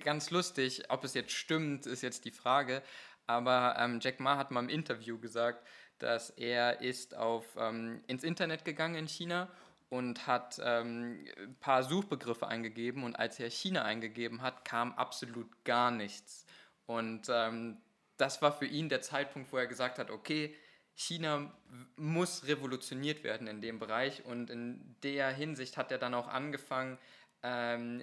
ganz 0.00 0.30
lustig, 0.30 0.84
ob 0.88 1.04
es 1.04 1.14
jetzt 1.14 1.32
stimmt, 1.32 1.86
ist 1.86 2.02
jetzt 2.02 2.24
die 2.24 2.30
Frage. 2.30 2.82
Aber 3.26 3.76
ähm, 3.78 4.00
Jack 4.00 4.20
Ma 4.20 4.36
hat 4.36 4.50
mal 4.50 4.60
im 4.60 4.68
Interview 4.68 5.18
gesagt, 5.18 5.66
dass 5.98 6.30
er 6.30 6.80
ist 6.80 7.14
auf, 7.14 7.44
ähm, 7.58 8.02
ins 8.06 8.24
Internet 8.24 8.64
gegangen 8.64 8.94
in 8.94 9.08
China 9.08 9.48
und 9.90 10.26
hat 10.26 10.60
ähm, 10.62 11.24
ein 11.36 11.56
paar 11.60 11.82
Suchbegriffe 11.82 12.46
eingegeben 12.46 13.04
und 13.04 13.18
als 13.18 13.40
er 13.40 13.50
China 13.50 13.84
eingegeben 13.84 14.42
hat, 14.42 14.64
kam 14.64 14.92
absolut 14.92 15.64
gar 15.64 15.90
nichts. 15.90 16.46
Und 16.86 17.28
ähm, 17.30 17.78
das 18.16 18.42
war 18.42 18.52
für 18.52 18.66
ihn 18.66 18.88
der 18.88 19.00
Zeitpunkt, 19.00 19.52
wo 19.52 19.56
er 19.56 19.66
gesagt 19.66 19.98
hat, 19.98 20.10
okay, 20.10 20.54
China 20.94 21.52
muss 21.96 22.46
revolutioniert 22.46 23.22
werden 23.22 23.46
in 23.46 23.60
dem 23.60 23.78
Bereich 23.78 24.24
und 24.24 24.50
in 24.50 24.96
der 25.02 25.30
Hinsicht 25.30 25.76
hat 25.76 25.92
er 25.92 25.98
dann 25.98 26.14
auch 26.14 26.28
angefangen, 26.28 26.98
ähm, 27.42 28.02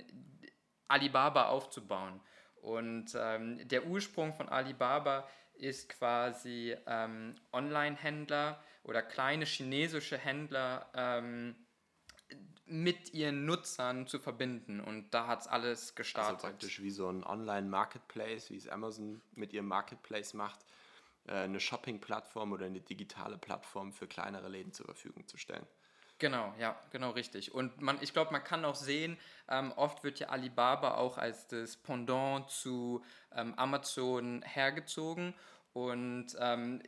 Alibaba 0.88 1.48
aufzubauen. 1.48 2.20
Und 2.62 3.16
ähm, 3.16 3.68
der 3.68 3.86
Ursprung 3.86 4.34
von 4.34 4.50
Alibaba 4.50 5.28
ist 5.54 5.90
quasi 5.90 6.76
ähm, 6.88 7.36
Online-Händler 7.54 8.62
oder 8.84 9.02
kleine 9.02 9.46
chinesische 9.46 10.18
Händler 10.18 10.90
ähm, 10.94 11.56
mit 12.66 13.14
ihren 13.14 13.46
Nutzern 13.46 14.08
zu 14.08 14.20
verbinden. 14.20 14.80
Und 14.80 15.14
da 15.14 15.28
hat 15.28 15.42
es 15.42 15.48
alles 15.48 15.96
gestartet. 15.96 16.36
Also 16.36 16.48
praktisch 16.48 16.82
wie 16.82 16.90
so 16.90 17.10
ein 17.10 17.24
Online-Marketplace, 17.24 18.50
wie 18.50 18.58
es 18.58 18.68
Amazon 18.68 19.22
mit 19.34 19.54
ihrem 19.54 19.68
Marketplace 19.68 20.34
macht, 20.34 20.66
äh, 21.28 21.34
eine 21.34 21.60
Shopping-Plattform 21.60 22.52
oder 22.52 22.66
eine 22.66 22.82
digitale 22.82 23.38
Plattform 23.38 23.94
für 23.94 24.08
kleinere 24.08 24.50
Läden 24.50 24.74
zur 24.74 24.86
Verfügung 24.86 25.28
zu 25.28 25.38
stellen. 25.38 25.68
Genau, 26.18 26.54
ja, 26.58 26.80
genau 26.92 27.12
richtig. 27.12 27.54
Und 27.54 27.82
man, 27.82 27.98
ich 28.02 28.14
glaube, 28.14 28.32
man 28.32 28.44
kann 28.44 28.64
auch 28.64 28.76
sehen, 28.76 29.18
ähm, 29.50 29.74
oft 29.76 30.04
wird 30.04 30.20
ja 30.20 30.30
Alibaba 30.30 30.96
auch 30.96 31.18
als 31.18 31.48
das 31.48 31.76
Pendant 31.76 32.50
zu 32.50 33.04
ähm, 33.36 33.54
Amazon 33.58 34.42
hergezogen. 34.44 35.34
Und 35.74 36.28
ähm, 36.40 36.82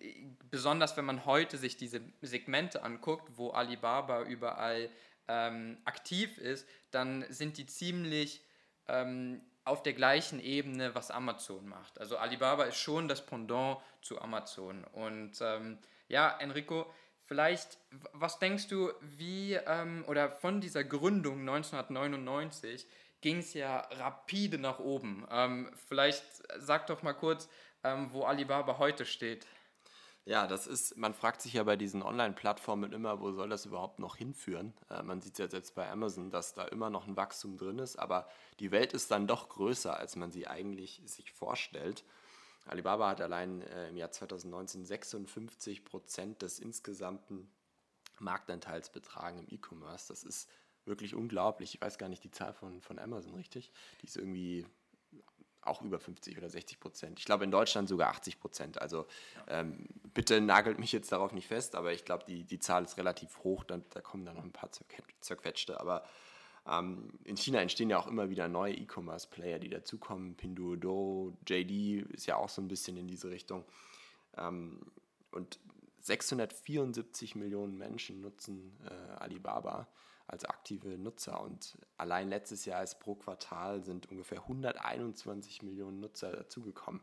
besonders 0.50 0.96
wenn 0.96 1.04
man 1.04 1.26
heute 1.26 1.58
sich 1.58 1.76
diese 1.76 2.00
Segmente 2.22 2.84
anguckt, 2.84 3.30
wo 3.36 3.50
Alibaba 3.50 4.22
überall 4.24 4.90
ähm, 5.28 5.78
aktiv 5.84 6.38
ist, 6.38 6.66
dann 6.92 7.26
sind 7.28 7.58
die 7.58 7.66
ziemlich 7.66 8.42
ähm, 8.88 9.42
auf 9.66 9.84
der 9.84 9.92
gleichen 9.92 10.40
Ebene, 10.40 10.96
was 10.96 11.12
Amazon 11.12 11.68
macht. 11.68 12.00
Also 12.00 12.16
Alibaba 12.16 12.64
ist 12.64 12.78
schon 12.78 13.10
das 13.10 13.26
Pendant 13.26 13.80
zu 14.02 14.22
Amazon. 14.22 14.86
Und 14.94 15.34
ähm, 15.42 15.80
ja, 16.08 16.38
Enrico, 16.40 16.90
Vielleicht, 17.28 17.78
was 18.14 18.40
denkst 18.40 18.70
du, 18.70 18.92
wie 19.02 19.54
ähm, 19.54 20.06
oder 20.08 20.32
von 20.32 20.62
dieser 20.62 20.86
Gründung 20.86 21.42
1999 21.42 22.88
ging 23.20 23.40
es 23.40 23.54
ja 23.54 23.80
rapide 23.92 24.58
nach 24.58 24.80
oben. 24.80 25.28
Ähm, 25.30 25.70
vielleicht 25.88 26.24
sag 26.58 26.88
doch 26.88 27.04
mal 27.04 27.12
kurz, 27.12 27.50
ähm, 27.84 28.14
wo 28.14 28.24
Alibaba 28.24 28.78
heute 28.78 29.06
steht. 29.06 29.46
Ja, 30.24 30.48
das 30.48 30.68
ist, 30.68 30.96
man 30.96 31.14
fragt 31.14 31.42
sich 31.42 31.54
ja 31.54 31.64
bei 31.64 31.76
diesen 31.76 32.02
Online-Plattformen 32.02 32.94
immer, 32.94 33.20
wo 33.20 33.32
soll 33.34 33.50
das 33.50 33.66
überhaupt 33.66 34.00
noch 34.00 34.16
hinführen? 34.16 34.74
Äh, 34.90 35.04
man 35.04 35.20
sieht 35.20 35.38
ja 35.38 35.48
jetzt 35.48 35.76
bei 35.76 35.90
Amazon, 35.90 36.32
dass 36.32 36.54
da 36.54 36.64
immer 36.66 36.90
noch 36.90 37.08
ein 37.08 37.18
Wachstum 37.18 37.58
drin 37.58 37.80
ist, 37.80 37.98
aber 37.98 38.30
die 38.62 38.72
Welt 38.72 38.94
ist 38.94 39.12
dann 39.12 39.28
doch 39.28 39.50
größer, 39.50 39.98
als 39.98 40.16
man 40.16 40.32
sie 40.32 40.48
eigentlich 40.48 41.02
sich 41.06 41.34
vorstellt. 41.34 42.06
Alibaba 42.68 43.10
hat 43.10 43.22
allein 43.22 43.62
äh, 43.62 43.90
im 43.90 43.98
Jahr 43.98 44.12
2019 44.12 44.86
56 44.86 45.86
Prozent 45.86 46.42
des 46.42 46.60
insgesamten 46.60 47.50
Marktanteils 48.20 48.92
betragen 48.92 49.40
im 49.40 49.48
E-Commerce. 49.50 50.08
Das 50.10 50.24
ist 50.24 50.50
wirklich 50.86 51.16
unglaublich. 51.16 51.76
Ich 51.76 51.82
weiß 51.82 51.98
gar 51.98 52.10
nicht 52.10 52.24
die 52.24 52.32
Zahl 52.32 52.54
von, 52.54 52.82
von 52.82 53.00
Amazon 53.00 53.36
richtig. 53.36 53.72
Die 54.02 54.08
ist 54.08 54.18
irgendwie 54.18 54.66
auch 55.62 55.82
über 55.82 56.00
50 56.00 56.38
oder 56.38 56.50
60 56.50 56.80
Prozent. 56.80 57.20
Ich 57.20 57.26
glaube 57.26 57.44
in 57.44 57.52
Deutschland 57.52 57.90
sogar 57.90 58.10
80 58.10 58.40
Prozent. 58.40 58.82
Also 58.82 59.06
ähm, 59.48 59.88
bitte 60.14 60.42
nagelt 60.42 60.80
mich 60.80 60.92
jetzt 60.92 61.12
darauf 61.12 61.34
nicht 61.34 61.48
fest, 61.48 61.76
aber 61.76 61.92
ich 61.94 62.06
glaube, 62.06 62.24
die, 62.26 62.44
die 62.46 62.60
Zahl 62.60 62.84
ist 62.84 62.98
relativ 62.98 63.44
hoch. 63.44 63.64
Dann, 63.64 63.84
da 63.90 64.02
kommen 64.02 64.26
dann 64.26 64.38
noch 64.38 64.44
ein 64.44 64.54
paar 64.54 64.72
zerquetschte. 65.20 65.80
Aber 65.80 66.04
in 67.24 67.38
China 67.38 67.62
entstehen 67.62 67.90
ja 67.90 67.98
auch 67.98 68.08
immer 68.08 68.30
wieder 68.30 68.50
neue 68.50 68.74
E-Commerce-Player, 68.74 69.60
die 69.60 69.70
dazukommen. 69.70 70.36
Pinduoduo, 70.36 71.34
JD 71.48 72.12
ist 72.14 72.26
ja 72.26 72.36
auch 72.36 72.50
so 72.50 72.62
ein 72.62 72.68
bisschen 72.68 72.98
in 72.98 73.08
diese 73.08 73.30
Richtung. 73.30 73.64
Ähm, 74.36 74.82
und 75.32 75.60
674 76.02 77.36
Millionen 77.36 77.78
Menschen 77.78 78.22
nutzen 78.22 78.78
äh, 78.86 79.14
Alibaba 79.16 79.88
als 80.28 80.44
aktive 80.44 80.98
Nutzer 80.98 81.42
und 81.42 81.78
allein 81.96 82.28
letztes 82.28 82.66
Jahr 82.66 82.84
ist 82.84 83.00
pro 83.00 83.16
Quartal 83.16 83.82
sind 83.82 84.12
ungefähr 84.12 84.42
121 84.42 85.64
Millionen 85.64 86.02
Nutzer 86.02 86.32
dazugekommen. 86.32 87.02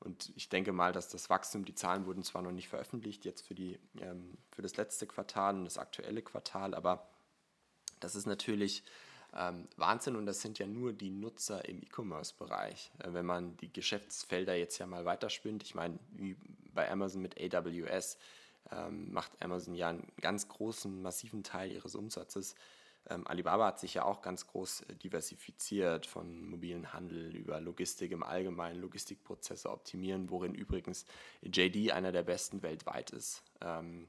Und 0.00 0.32
ich 0.36 0.48
denke 0.50 0.72
mal, 0.72 0.92
dass 0.92 1.08
das 1.08 1.30
Wachstum, 1.30 1.64
die 1.64 1.74
Zahlen 1.74 2.06
wurden 2.06 2.22
zwar 2.22 2.42
noch 2.42 2.52
nicht 2.52 2.68
veröffentlicht, 2.68 3.24
jetzt 3.24 3.46
für, 3.46 3.54
die, 3.54 3.78
ähm, 4.00 4.36
für 4.52 4.62
das 4.62 4.76
letzte 4.76 5.06
Quartal 5.06 5.56
und 5.56 5.64
das 5.64 5.78
aktuelle 5.78 6.22
Quartal, 6.22 6.74
aber 6.74 7.08
das 8.00 8.14
ist 8.14 8.26
natürlich 8.26 8.82
ähm, 9.36 9.68
Wahnsinn 9.76 10.16
und 10.16 10.26
das 10.26 10.40
sind 10.40 10.58
ja 10.58 10.66
nur 10.66 10.92
die 10.92 11.10
Nutzer 11.10 11.68
im 11.68 11.82
E-Commerce-Bereich. 11.82 12.90
Äh, 12.98 13.12
wenn 13.12 13.26
man 13.26 13.56
die 13.58 13.72
Geschäftsfelder 13.72 14.54
jetzt 14.54 14.78
ja 14.78 14.86
mal 14.86 15.04
weiterspinnt, 15.04 15.62
ich 15.62 15.74
meine, 15.74 15.98
wie 16.12 16.36
bei 16.72 16.90
Amazon 16.90 17.22
mit 17.22 17.36
AWS, 17.38 18.18
ähm, 18.70 19.12
macht 19.12 19.32
Amazon 19.42 19.74
ja 19.74 19.90
einen 19.90 20.06
ganz 20.20 20.48
großen, 20.48 21.02
massiven 21.02 21.42
Teil 21.42 21.72
ihres 21.72 21.94
Umsatzes. 21.94 22.54
Ähm, 23.08 23.26
Alibaba 23.26 23.66
hat 23.66 23.80
sich 23.80 23.94
ja 23.94 24.04
auch 24.04 24.22
ganz 24.22 24.46
groß 24.46 24.82
äh, 24.82 24.94
diversifiziert 24.96 26.06
von 26.06 26.48
mobilen 26.48 26.92
Handel 26.92 27.34
über 27.34 27.60
Logistik 27.60 28.12
im 28.12 28.22
Allgemeinen, 28.22 28.80
Logistikprozesse 28.80 29.70
optimieren, 29.70 30.30
worin 30.30 30.54
übrigens 30.54 31.06
JD 31.42 31.92
einer 31.92 32.12
der 32.12 32.22
besten 32.22 32.62
weltweit 32.62 33.10
ist. 33.10 33.42
Ähm, 33.60 34.08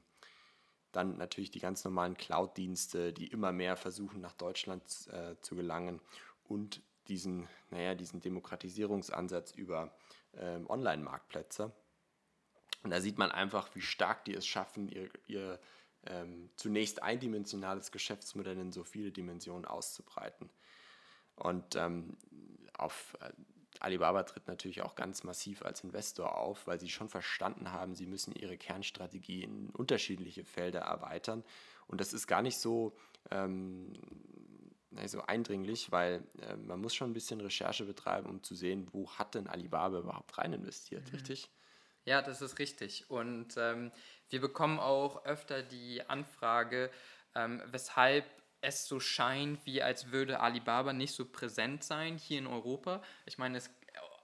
dann 0.92 1.16
natürlich 1.18 1.50
die 1.50 1.60
ganz 1.60 1.84
normalen 1.84 2.16
Cloud-Dienste, 2.16 3.12
die 3.12 3.28
immer 3.28 3.52
mehr 3.52 3.76
versuchen, 3.76 4.20
nach 4.20 4.32
Deutschland 4.32 4.82
äh, 5.12 5.36
zu 5.40 5.54
gelangen 5.54 6.00
und 6.44 6.82
diesen, 7.08 7.48
naja, 7.70 7.94
diesen 7.94 8.20
Demokratisierungsansatz 8.20 9.52
über 9.52 9.94
ähm, 10.34 10.68
Online-Marktplätze. 10.68 11.72
Und 12.82 12.90
da 12.90 13.00
sieht 13.00 13.18
man 13.18 13.30
einfach, 13.30 13.74
wie 13.74 13.82
stark 13.82 14.24
die 14.24 14.34
es 14.34 14.46
schaffen, 14.46 14.88
ihr, 14.88 15.10
ihr 15.26 15.60
ähm, 16.06 16.50
zunächst 16.56 17.02
eindimensionales 17.02 17.92
Geschäftsmodell 17.92 18.58
in 18.58 18.72
so 18.72 18.84
viele 18.84 19.12
Dimensionen 19.12 19.66
auszubreiten. 19.66 20.50
Und 21.36 21.76
ähm, 21.76 22.16
auf, 22.74 23.16
äh, 23.20 23.32
Alibaba 23.80 24.22
tritt 24.22 24.46
natürlich 24.46 24.82
auch 24.82 24.94
ganz 24.94 25.24
massiv 25.24 25.62
als 25.62 25.82
Investor 25.82 26.36
auf, 26.36 26.66
weil 26.66 26.78
sie 26.78 26.88
schon 26.88 27.08
verstanden 27.08 27.72
haben, 27.72 27.94
sie 27.94 28.06
müssen 28.06 28.34
ihre 28.34 28.56
Kernstrategie 28.56 29.42
in 29.42 29.70
unterschiedliche 29.70 30.44
Felder 30.44 30.80
erweitern. 30.80 31.42
Und 31.86 32.00
das 32.00 32.12
ist 32.12 32.26
gar 32.26 32.42
nicht 32.42 32.58
so, 32.58 32.96
ähm, 33.30 33.94
so 35.06 35.22
eindringlich, 35.22 35.90
weil 35.90 36.22
äh, 36.42 36.56
man 36.56 36.80
muss 36.80 36.94
schon 36.94 37.10
ein 37.10 37.14
bisschen 37.14 37.40
Recherche 37.40 37.84
betreiben, 37.84 38.28
um 38.28 38.42
zu 38.42 38.54
sehen, 38.54 38.86
wo 38.92 39.10
hat 39.12 39.34
denn 39.34 39.46
Alibaba 39.46 39.98
überhaupt 39.98 40.36
rein 40.38 40.52
investiert, 40.52 41.06
mhm. 41.06 41.14
richtig? 41.14 41.50
Ja, 42.04 42.22
das 42.22 42.42
ist 42.42 42.58
richtig. 42.58 43.10
Und 43.10 43.56
ähm, 43.56 43.92
wir 44.28 44.40
bekommen 44.40 44.78
auch 44.78 45.24
öfter 45.24 45.62
die 45.62 46.08
Anfrage, 46.08 46.90
ähm, 47.34 47.62
weshalb 47.66 48.24
es 48.60 48.86
so 48.86 49.00
scheint, 49.00 49.64
wie 49.66 49.82
als 49.82 50.12
würde 50.12 50.40
Alibaba 50.40 50.92
nicht 50.92 51.14
so 51.14 51.24
präsent 51.24 51.84
sein 51.84 52.18
hier 52.18 52.38
in 52.38 52.46
Europa. 52.46 53.02
Ich 53.26 53.38
meine, 53.38 53.58
es, 53.58 53.70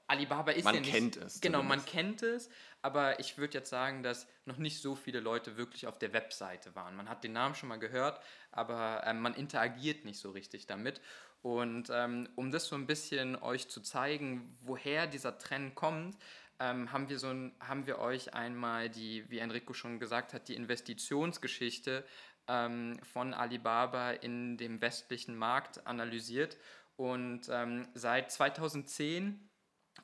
Alibaba 0.07 0.53
ist 0.53 0.65
man 0.65 0.75
ja 0.75 0.81
nicht... 0.81 0.93
Man 0.93 1.01
kennt 1.01 1.17
es. 1.17 1.41
Genau, 1.41 1.61
zumindest. 1.61 1.87
man 1.87 1.93
kennt 1.93 2.23
es, 2.23 2.51
aber 2.83 3.19
ich 3.19 3.39
würde 3.39 3.55
jetzt 3.55 3.71
sagen, 3.71 4.03
dass 4.03 4.29
noch 4.45 4.59
nicht 4.59 4.81
so 4.81 4.95
viele 4.95 5.21
Leute 5.21 5.57
wirklich 5.57 5.87
auf 5.87 5.99
der 5.99 6.13
Webseite 6.13 6.75
waren. 6.75 6.95
Man 6.97 7.09
hat 7.09 7.25
den 7.25 7.33
Namen 7.33 7.55
schon 7.55 7.69
mal 7.69 7.79
gehört, 7.79 8.21
aber 8.53 9.03
ähm, 9.07 9.21
man 9.21 9.35
interagiert 9.35 10.05
nicht 10.05 10.19
so 10.19 10.31
richtig 10.31 10.67
damit. 10.67 11.01
Und 11.43 11.91
ähm, 11.93 12.29
um 12.35 12.51
das 12.51 12.67
so 12.67 12.77
ein 12.77 12.87
bisschen 12.87 13.37
euch 13.37 13.69
zu 13.69 13.81
zeigen, 13.81 14.57
woher 14.63 15.07
dieser 15.07 15.39
Trend 15.39 15.75
kommt, 15.75 16.17
ähm, 16.59 16.91
haben, 16.93 17.09
wir 17.09 17.19
so 17.19 17.29
ein, 17.29 17.55
haben 17.61 17.87
wir 17.87 17.99
euch 17.99 18.35
einmal 18.35 18.89
die, 18.89 19.29
wie 19.31 19.39
Enrico 19.39 19.75
schon 19.75 20.01
gesagt 20.01 20.33
hat, 20.33 20.49
die 20.49 20.55
Investitionsgeschichte 20.55 22.05
ähm, 22.49 22.99
von 23.03 23.35
Alibaba 23.35 24.11
in 24.11 24.57
dem 24.57 24.81
westlichen 24.81 25.37
Markt 25.37 25.87
analysiert. 25.87 26.57
Und 26.97 27.49
ähm, 27.51 27.89
seit 27.95 28.33
2010 28.33 29.49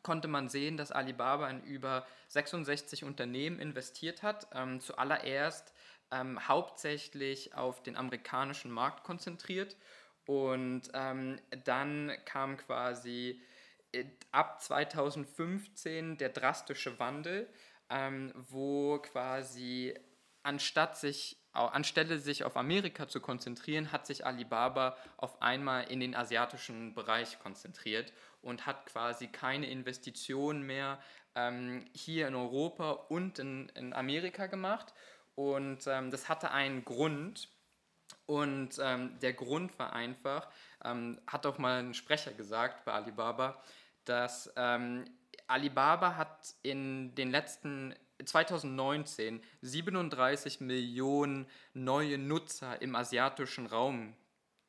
konnte 0.03 0.29
man 0.29 0.49
sehen, 0.49 0.77
dass 0.77 0.93
Alibaba 0.93 1.49
in 1.49 1.63
über 1.65 2.07
66 2.29 3.05
Unternehmen 3.05 3.59
investiert 3.59 4.23
hat. 4.23 4.49
Ähm, 4.53 4.81
zuallererst 4.81 5.73
ähm, 6.11 6.47
hauptsächlich 6.47 7.55
auf 7.55 7.83
den 7.83 7.97
amerikanischen 7.97 8.71
Markt 8.71 9.05
konzentriert. 9.05 9.77
Und 10.27 10.83
ähm, 10.95 11.41
dann 11.65 12.13
kam 12.25 12.57
quasi 12.57 13.43
äh, 13.93 14.05
ab 14.31 14.63
2015 14.63 16.19
der 16.19 16.29
drastische 16.29 16.99
Wandel, 16.99 17.49
ähm, 17.91 18.33
wo 18.35 18.99
quasi 18.99 19.95
anstatt 20.43 20.97
sich 20.97 21.42
anstelle 21.53 22.19
sich 22.19 22.45
auf 22.45 22.57
Amerika 22.57 23.09
zu 23.09 23.21
konzentrieren, 23.21 23.93
hat 23.93 24.07
sich 24.07 24.25
Alibaba 24.25 24.97
auf 25.17 25.43
einmal 25.43 25.91
in 25.91 26.01
den 26.01 26.15
asiatischen 26.15 26.95
Bereich 26.95 27.39
konzentriert 27.41 28.13
und 28.41 28.67
hat 28.67 28.87
quasi 28.87 29.29
keine 29.29 29.67
Investitionen 29.67 30.63
mehr 30.63 30.99
ähm, 31.35 31.85
hier 31.93 32.29
in 32.29 32.35
Europa 32.35 32.91
und 32.91 33.39
in, 33.39 33.69
in 33.71 33.93
Amerika 33.93 34.47
gemacht. 34.47 34.95
Und 35.35 35.87
ähm, 35.87 36.11
das 36.11 36.29
hatte 36.29 36.51
einen 36.51 36.85
Grund. 36.85 37.49
Und 38.27 38.79
ähm, 38.81 39.19
der 39.21 39.33
Grund 39.33 39.79
war 39.79 39.93
einfach, 39.93 40.49
ähm, 40.85 41.21
hat 41.27 41.45
auch 41.47 41.59
mal 41.59 41.81
ein 41.81 41.95
Sprecher 41.95 42.33
gesagt 42.33 42.85
bei 42.85 42.93
Alibaba, 42.93 43.63
dass 44.05 44.53
ähm, 44.57 45.05
Alibaba 45.47 46.17
hat 46.17 46.55
in 46.63 47.15
den 47.15 47.31
letzten 47.31 47.95
2019 48.25 49.43
37 49.63 50.61
Millionen 50.61 51.47
neue 51.75 52.19
Nutzer 52.19 52.81
im 52.81 52.95
asiatischen 52.95 53.67
Raum 53.67 54.15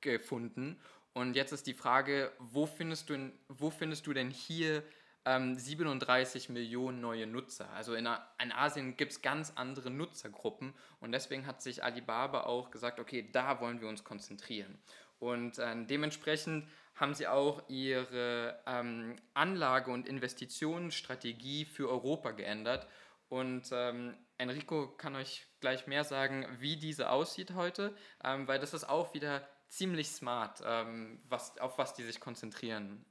gefunden. 0.02 0.80
Und 1.14 1.36
jetzt 1.36 1.52
ist 1.52 1.68
die 1.68 1.74
Frage, 1.74 2.32
wo 2.40 2.66
findest 2.66 3.10
du, 3.10 3.32
wo 3.48 3.70
findest 3.70 4.08
du 4.08 4.14
denn 4.14 4.32
hier 4.32 4.84
ähm, 5.26 5.56
37 5.58 6.50
Millionen 6.50 7.02
neue 7.02 7.28
Nutzer? 7.28 7.70
Also 7.72 7.94
in, 7.94 8.08
in 8.42 8.52
Asien 8.52 8.98
gibt 8.98 9.12
es 9.12 9.22
ganz 9.22 9.54
andere 9.56 9.92
Nutzergruppen 9.92 10.74
und 11.00 11.12
deswegen 11.12 11.46
hat 11.46 11.62
sich 11.62 11.84
Alibaba 11.84 12.42
auch 12.42 12.72
gesagt, 12.72 13.00
okay, 13.00 13.30
da 13.32 13.62
wollen 13.62 13.80
wir 13.80 13.88
uns 13.88 14.04
konzentrieren. 14.04 14.78
Und 15.20 15.60
äh, 15.60 15.86
dementsprechend 15.86 16.68
haben 16.96 17.14
sie 17.14 17.28
auch 17.28 17.64
ihre 17.70 18.60
ähm, 18.66 19.16
Anlage- 19.34 19.92
und 19.92 20.08
Investitionsstrategie 20.08 21.66
für 21.66 21.90
Europa 21.90 22.32
geändert 22.32 22.88
und 23.30 23.70
ähm, 23.72 24.16
Enrico 24.38 24.88
kann 24.88 25.16
euch 25.16 25.46
gleich 25.60 25.88
mehr 25.88 26.04
sagen, 26.04 26.46
wie 26.60 26.78
diese 26.78 27.10
aussieht 27.10 27.54
heute, 27.54 27.96
ähm, 28.24 28.48
weil 28.48 28.60
das 28.60 28.74
ist 28.74 28.88
auch 28.88 29.14
wieder 29.14 29.48
ziemlich 29.70 30.10
smart, 30.10 30.62
ähm, 30.66 31.20
was, 31.30 31.58
auf 31.58 31.78
was 31.78 31.94
die 31.94 32.04
sich 32.04 32.20
konzentrieren. 32.20 33.06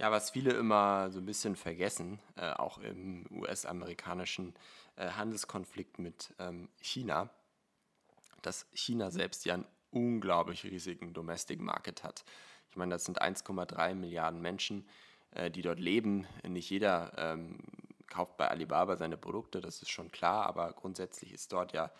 Ja, 0.00 0.10
was 0.12 0.30
viele 0.30 0.52
immer 0.52 1.10
so 1.10 1.18
ein 1.18 1.26
bisschen 1.26 1.56
vergessen, 1.56 2.20
äh, 2.36 2.50
auch 2.52 2.78
im 2.78 3.26
US-amerikanischen 3.30 4.54
äh, 4.96 5.10
Handelskonflikt 5.10 5.98
mit 5.98 6.34
ähm, 6.38 6.68
China, 6.80 7.30
dass 8.42 8.66
China 8.72 9.10
selbst 9.10 9.44
ja 9.44 9.54
einen 9.54 9.66
unglaublich 9.90 10.64
riesigen 10.64 11.12
Domestic 11.12 11.60
Market 11.60 12.04
hat. 12.04 12.24
Ich 12.70 12.76
meine, 12.76 12.94
das 12.94 13.04
sind 13.04 13.20
1,3 13.20 13.94
Milliarden 13.94 14.40
Menschen, 14.40 14.86
äh, 15.32 15.50
die 15.50 15.62
dort 15.62 15.80
leben. 15.80 16.26
Nicht 16.46 16.70
jeder 16.70 17.12
ähm, 17.16 17.58
kauft 18.08 18.36
bei 18.36 18.48
Alibaba 18.48 18.96
seine 18.96 19.16
Produkte, 19.16 19.60
das 19.60 19.82
ist 19.82 19.90
schon 19.90 20.10
klar, 20.10 20.46
aber 20.46 20.72
grundsätzlich 20.72 21.32
ist 21.32 21.52
dort 21.52 21.72
ja 21.72 21.90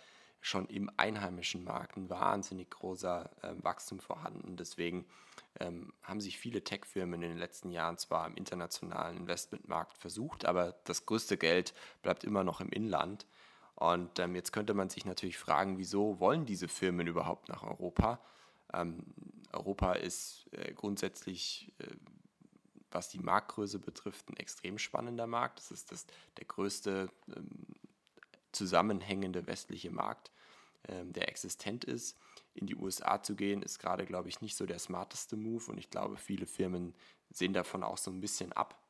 schon 0.40 0.66
im 0.66 0.90
einheimischen 0.96 1.64
Markt 1.64 1.96
ein 1.96 2.08
wahnsinnig 2.10 2.70
großer 2.70 3.30
äh, 3.42 3.54
Wachstum 3.62 4.00
vorhanden. 4.00 4.56
Deswegen 4.56 5.04
ähm, 5.58 5.92
haben 6.02 6.20
sich 6.20 6.38
viele 6.38 6.62
Tech-Firmen 6.62 7.22
in 7.22 7.30
den 7.30 7.38
letzten 7.38 7.70
Jahren 7.70 7.98
zwar 7.98 8.26
im 8.26 8.36
internationalen 8.36 9.16
Investmentmarkt 9.16 9.98
versucht, 9.98 10.44
aber 10.44 10.76
das 10.84 11.06
größte 11.06 11.36
Geld 11.36 11.74
bleibt 12.02 12.24
immer 12.24 12.44
noch 12.44 12.60
im 12.60 12.70
Inland. 12.70 13.26
Und 13.74 14.18
ähm, 14.18 14.34
jetzt 14.34 14.52
könnte 14.52 14.74
man 14.74 14.90
sich 14.90 15.04
natürlich 15.04 15.38
fragen, 15.38 15.78
wieso 15.78 16.18
wollen 16.20 16.46
diese 16.46 16.68
Firmen 16.68 17.06
überhaupt 17.06 17.48
nach 17.48 17.62
Europa? 17.62 18.20
Ähm, 18.72 19.04
Europa 19.52 19.92
ist 19.92 20.46
äh, 20.52 20.72
grundsätzlich 20.72 21.72
äh, 21.78 21.86
was 22.90 23.08
die 23.08 23.18
Marktgröße 23.18 23.78
betrifft, 23.78 24.28
ein 24.30 24.36
extrem 24.36 24.78
spannender 24.78 25.26
Markt. 25.26 25.58
Das 25.58 25.70
ist 25.70 25.92
das, 25.92 26.06
der 26.36 26.46
größte 26.46 27.10
ähm, 27.34 27.48
zusammenhängende 28.52 29.46
westliche 29.46 29.90
Markt, 29.90 30.30
ähm, 30.88 31.12
der 31.12 31.28
existent 31.28 31.84
ist. 31.84 32.16
In 32.54 32.66
die 32.66 32.76
USA 32.76 33.22
zu 33.22 33.36
gehen, 33.36 33.62
ist 33.62 33.78
gerade, 33.78 34.06
glaube 34.06 34.28
ich, 34.28 34.40
nicht 34.40 34.56
so 34.56 34.66
der 34.66 34.78
smarteste 34.78 35.36
Move 35.36 35.70
und 35.70 35.78
ich 35.78 35.90
glaube, 35.90 36.16
viele 36.16 36.46
Firmen 36.46 36.94
sehen 37.30 37.52
davon 37.52 37.82
auch 37.82 37.98
so 37.98 38.10
ein 38.10 38.20
bisschen 38.20 38.52
ab. 38.52 38.82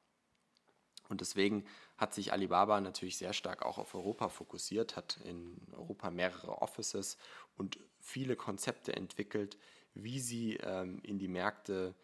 Und 1.09 1.23
deswegen 1.23 1.65
hat 1.97 2.15
sich 2.15 2.33
Alibaba 2.33 2.81
natürlich 2.81 3.17
sehr 3.17 3.33
stark 3.33 3.65
auch 3.65 3.79
auf 3.79 3.95
Europa 3.95 4.29
fokussiert, 4.29 4.95
hat 4.95 5.19
in 5.25 5.57
Europa 5.73 6.11
mehrere 6.11 6.61
Offices 6.61 7.17
und 7.57 7.79
viele 7.99 8.37
Konzepte 8.37 8.95
entwickelt, 8.95 9.57
wie 9.95 10.21
sie 10.21 10.57
ähm, 10.57 11.01
in 11.03 11.19
die 11.19 11.29
Märkte 11.29 11.95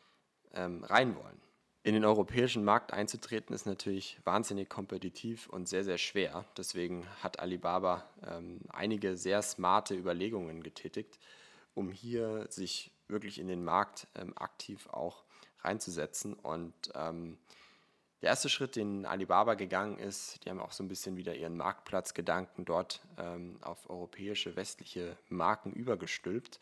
ähm, 0.53 0.83
rein 0.85 1.17
wollen 1.17 1.41
in 1.85 1.93
den 1.93 2.07
europäischen 2.07 2.65
Markt 2.65 2.95
einzutreten, 2.95 3.55
ist 3.55 3.67
natürlich 3.67 4.19
wahnsinnig 4.25 4.71
kompetitiv 4.71 5.49
und 5.51 5.69
sehr, 5.69 5.85
sehr 5.85 5.99
schwer. 5.99 6.47
Deswegen 6.57 7.07
hat 7.23 7.41
Alibaba 7.41 8.09
ähm, 8.27 8.61
einige 8.71 9.19
sehr 9.19 9.43
smarte 9.43 9.95
Überlegungen 9.95 10.63
getätigt, 10.63 11.19
um 11.75 11.93
hier 11.93 12.47
sich 12.49 12.91
wirklich 13.07 13.39
in 13.39 13.49
den 13.49 13.65
Markt 13.65 14.07
ähm, 14.15 14.33
aktiv 14.39 14.89
auch 14.89 15.25
reinzusetzen. 15.61 16.33
Und 16.33 16.73
ähm, 16.95 17.37
der 18.23 18.31
erste 18.31 18.49
Schritt, 18.49 18.77
den 18.77 19.05
Alibaba 19.05 19.53
gegangen 19.53 19.99
ist, 19.99 20.43
die 20.43 20.49
haben 20.49 20.61
auch 20.61 20.73
so 20.73 20.83
ein 20.83 20.89
bisschen 20.89 21.19
wieder 21.19 21.35
ihren 21.35 21.59
Marktplatzgedanken 21.59 22.65
dort 22.65 23.03
ähm, 23.19 23.59
auf 23.61 23.91
europäische, 23.91 24.57
westliche 24.57 25.19
Marken 25.29 25.71
übergestülpt. 25.75 26.61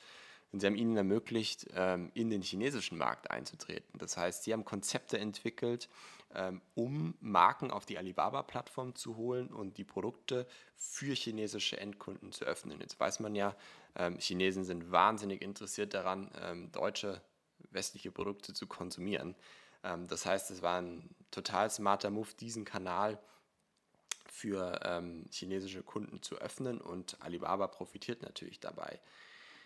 Und 0.53 0.61
sie 0.61 0.67
haben 0.67 0.77
ihnen 0.77 0.97
ermöglicht, 0.97 1.67
ähm, 1.75 2.11
in 2.13 2.29
den 2.29 2.43
chinesischen 2.43 2.99
Markt 2.99 3.31
einzutreten. 3.31 3.99
Das 3.99 4.19
heißt, 4.19 4.45
sie 4.45 4.53
haben 4.53 4.67
Konzepte 4.67 5.19
entwickelt, 5.19 5.89
ähm, 6.35 6.61
um 6.75 7.15
Marken 7.21 7.71
auf 7.71 7.87
die 7.87 7.97
Alibaba-Plattform 7.97 8.95
zu 8.95 9.17
holen 9.17 9.49
und 9.49 9.79
die 9.79 9.85
Produkte 9.85 10.47
für 10.77 11.15
chinesische 11.15 11.81
Endkunden 11.81 12.33
zu 12.33 12.45
öffnen. 12.45 12.81
Jetzt 12.81 13.01
weiß 13.01 13.21
man 13.21 13.35
ja, 13.35 13.57
ähm, 13.97 14.19
Chinesen 14.19 14.65
sind 14.65 14.93
wahnsinnig 14.93 15.41
interessiert 15.41 15.95
daran, 15.95 16.31
deutsche 16.73 17.23
westliche 17.71 18.11
Produkte 18.11 18.53
zu 18.53 18.67
konsumieren. 18.67 19.35
Das 19.83 20.27
heißt, 20.27 20.51
es 20.51 20.63
war 20.63 20.81
ein 20.81 21.15
total 21.31 21.71
smarter 21.71 22.11
Move, 22.11 22.29
diesen 22.39 22.65
Kanal 22.65 23.19
für 24.27 25.03
chinesische 25.31 25.83
Kunden 25.83 26.23
zu 26.23 26.37
öffnen 26.37 26.81
und 26.81 27.21
Alibaba 27.21 27.67
profitiert 27.67 28.23
natürlich 28.23 28.61
dabei. 28.61 29.01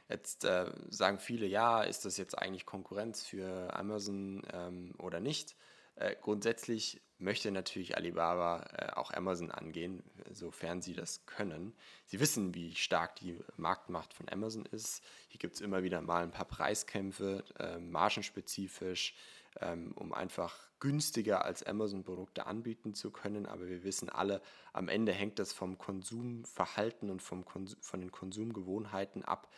Jetzt 0.08 0.44
äh, 0.44 0.70
sagen 0.88 1.18
viele, 1.18 1.46
ja, 1.46 1.82
ist 1.82 2.04
das 2.04 2.16
jetzt 2.16 2.38
eigentlich 2.38 2.66
Konkurrenz 2.66 3.24
für 3.24 3.74
Amazon 3.74 4.42
ähm, 4.52 4.94
oder 4.98 5.20
nicht? 5.20 5.56
Äh, 5.96 6.14
grundsätzlich 6.20 7.00
möchte 7.18 7.50
natürlich 7.50 7.96
Alibaba 7.96 8.66
äh, 8.76 8.92
auch 8.92 9.12
Amazon 9.12 9.50
angehen, 9.50 10.02
sofern 10.30 10.82
sie 10.82 10.94
das 10.94 11.24
können. 11.26 11.74
Sie 12.04 12.20
wissen, 12.20 12.54
wie 12.54 12.74
stark 12.74 13.16
die 13.16 13.38
Marktmacht 13.56 14.12
von 14.12 14.28
Amazon 14.28 14.66
ist. 14.66 15.02
Hier 15.28 15.38
gibt 15.38 15.54
es 15.54 15.60
immer 15.60 15.82
wieder 15.82 16.00
mal 16.02 16.22
ein 16.22 16.30
paar 16.30 16.44
Preiskämpfe, 16.44 17.44
äh, 17.58 17.78
margenspezifisch, 17.78 19.14
ähm, 19.60 19.92
um 19.96 20.12
einfach 20.12 20.68
günstiger 20.78 21.44
als 21.44 21.62
Amazon-Produkte 21.62 22.46
anbieten 22.46 22.92
zu 22.92 23.10
können. 23.10 23.46
Aber 23.46 23.66
wir 23.66 23.82
wissen 23.82 24.10
alle, 24.10 24.42
am 24.74 24.88
Ende 24.88 25.12
hängt 25.12 25.38
das 25.38 25.54
vom 25.54 25.78
Konsumverhalten 25.78 27.08
und 27.08 27.22
vom 27.22 27.46
Konsum, 27.46 27.80
von 27.80 28.00
den 28.00 28.12
Konsumgewohnheiten 28.12 29.24
ab. 29.24 29.48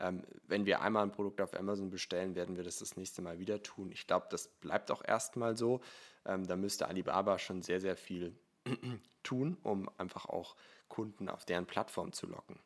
Ähm, 0.00 0.22
wenn 0.46 0.66
wir 0.66 0.80
einmal 0.80 1.02
ein 1.02 1.12
Produkt 1.12 1.40
auf 1.40 1.54
Amazon 1.54 1.90
bestellen, 1.90 2.34
werden 2.34 2.56
wir 2.56 2.64
das 2.64 2.78
das 2.78 2.96
nächste 2.96 3.22
Mal 3.22 3.38
wieder 3.38 3.62
tun. 3.62 3.90
Ich 3.92 4.06
glaube, 4.06 4.26
das 4.30 4.48
bleibt 4.48 4.90
auch 4.90 5.02
erstmal 5.04 5.56
so. 5.56 5.80
Ähm, 6.24 6.46
da 6.46 6.56
müsste 6.56 6.88
Alibaba 6.88 7.38
schon 7.38 7.62
sehr, 7.62 7.80
sehr 7.80 7.96
viel 7.96 8.36
tun, 9.22 9.56
um 9.62 9.88
einfach 9.98 10.26
auch 10.26 10.56
Kunden 10.88 11.28
auf 11.28 11.44
deren 11.44 11.66
Plattform 11.66 12.12
zu 12.12 12.26
locken. 12.26 12.58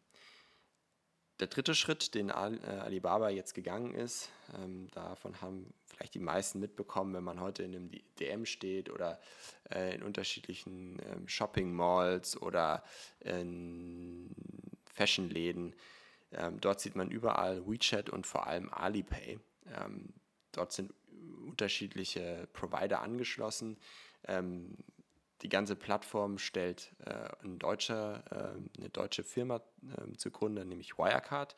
Der 1.40 1.48
dritte 1.48 1.74
Schritt, 1.74 2.14
den 2.14 2.28
äh, 2.28 2.32
Alibaba 2.32 3.28
jetzt 3.28 3.54
gegangen 3.54 3.94
ist, 3.94 4.30
ähm, 4.54 4.88
davon 4.92 5.40
haben 5.40 5.74
vielleicht 5.86 6.14
die 6.14 6.20
meisten 6.20 6.60
mitbekommen, 6.60 7.14
wenn 7.14 7.24
man 7.24 7.40
heute 7.40 7.64
in 7.64 7.74
einem 7.74 7.90
DM 8.20 8.46
steht 8.46 8.90
oder 8.90 9.20
äh, 9.70 9.94
in 9.94 10.04
unterschiedlichen 10.04 11.00
ähm, 11.10 11.26
Shopping 11.26 11.72
Malls 11.72 12.40
oder 12.40 12.84
in 13.20 14.30
Fashionläden. 14.94 15.74
Ähm, 16.32 16.60
dort 16.60 16.80
sieht 16.80 16.96
man 16.96 17.10
überall 17.10 17.66
WeChat 17.66 18.10
und 18.10 18.26
vor 18.26 18.46
allem 18.46 18.72
Alipay. 18.72 19.38
dort 20.52 20.72
sind 20.72 20.92
unterschiedliche 21.46 22.48
Provider 22.52 23.00
angeschlossen. 23.00 23.78
Die 25.42 25.48
ganze 25.48 25.74
Plattform 25.74 26.38
stellt 26.38 26.92
äh, 27.04 27.28
ein 27.42 27.58
deutscher, 27.58 28.22
äh, 28.30 28.78
eine 28.78 28.90
deutsche 28.90 29.24
Firma 29.24 29.56
äh, 29.56 30.16
zugrunde, 30.16 30.64
nämlich 30.64 30.98
Wirecard. 30.98 31.56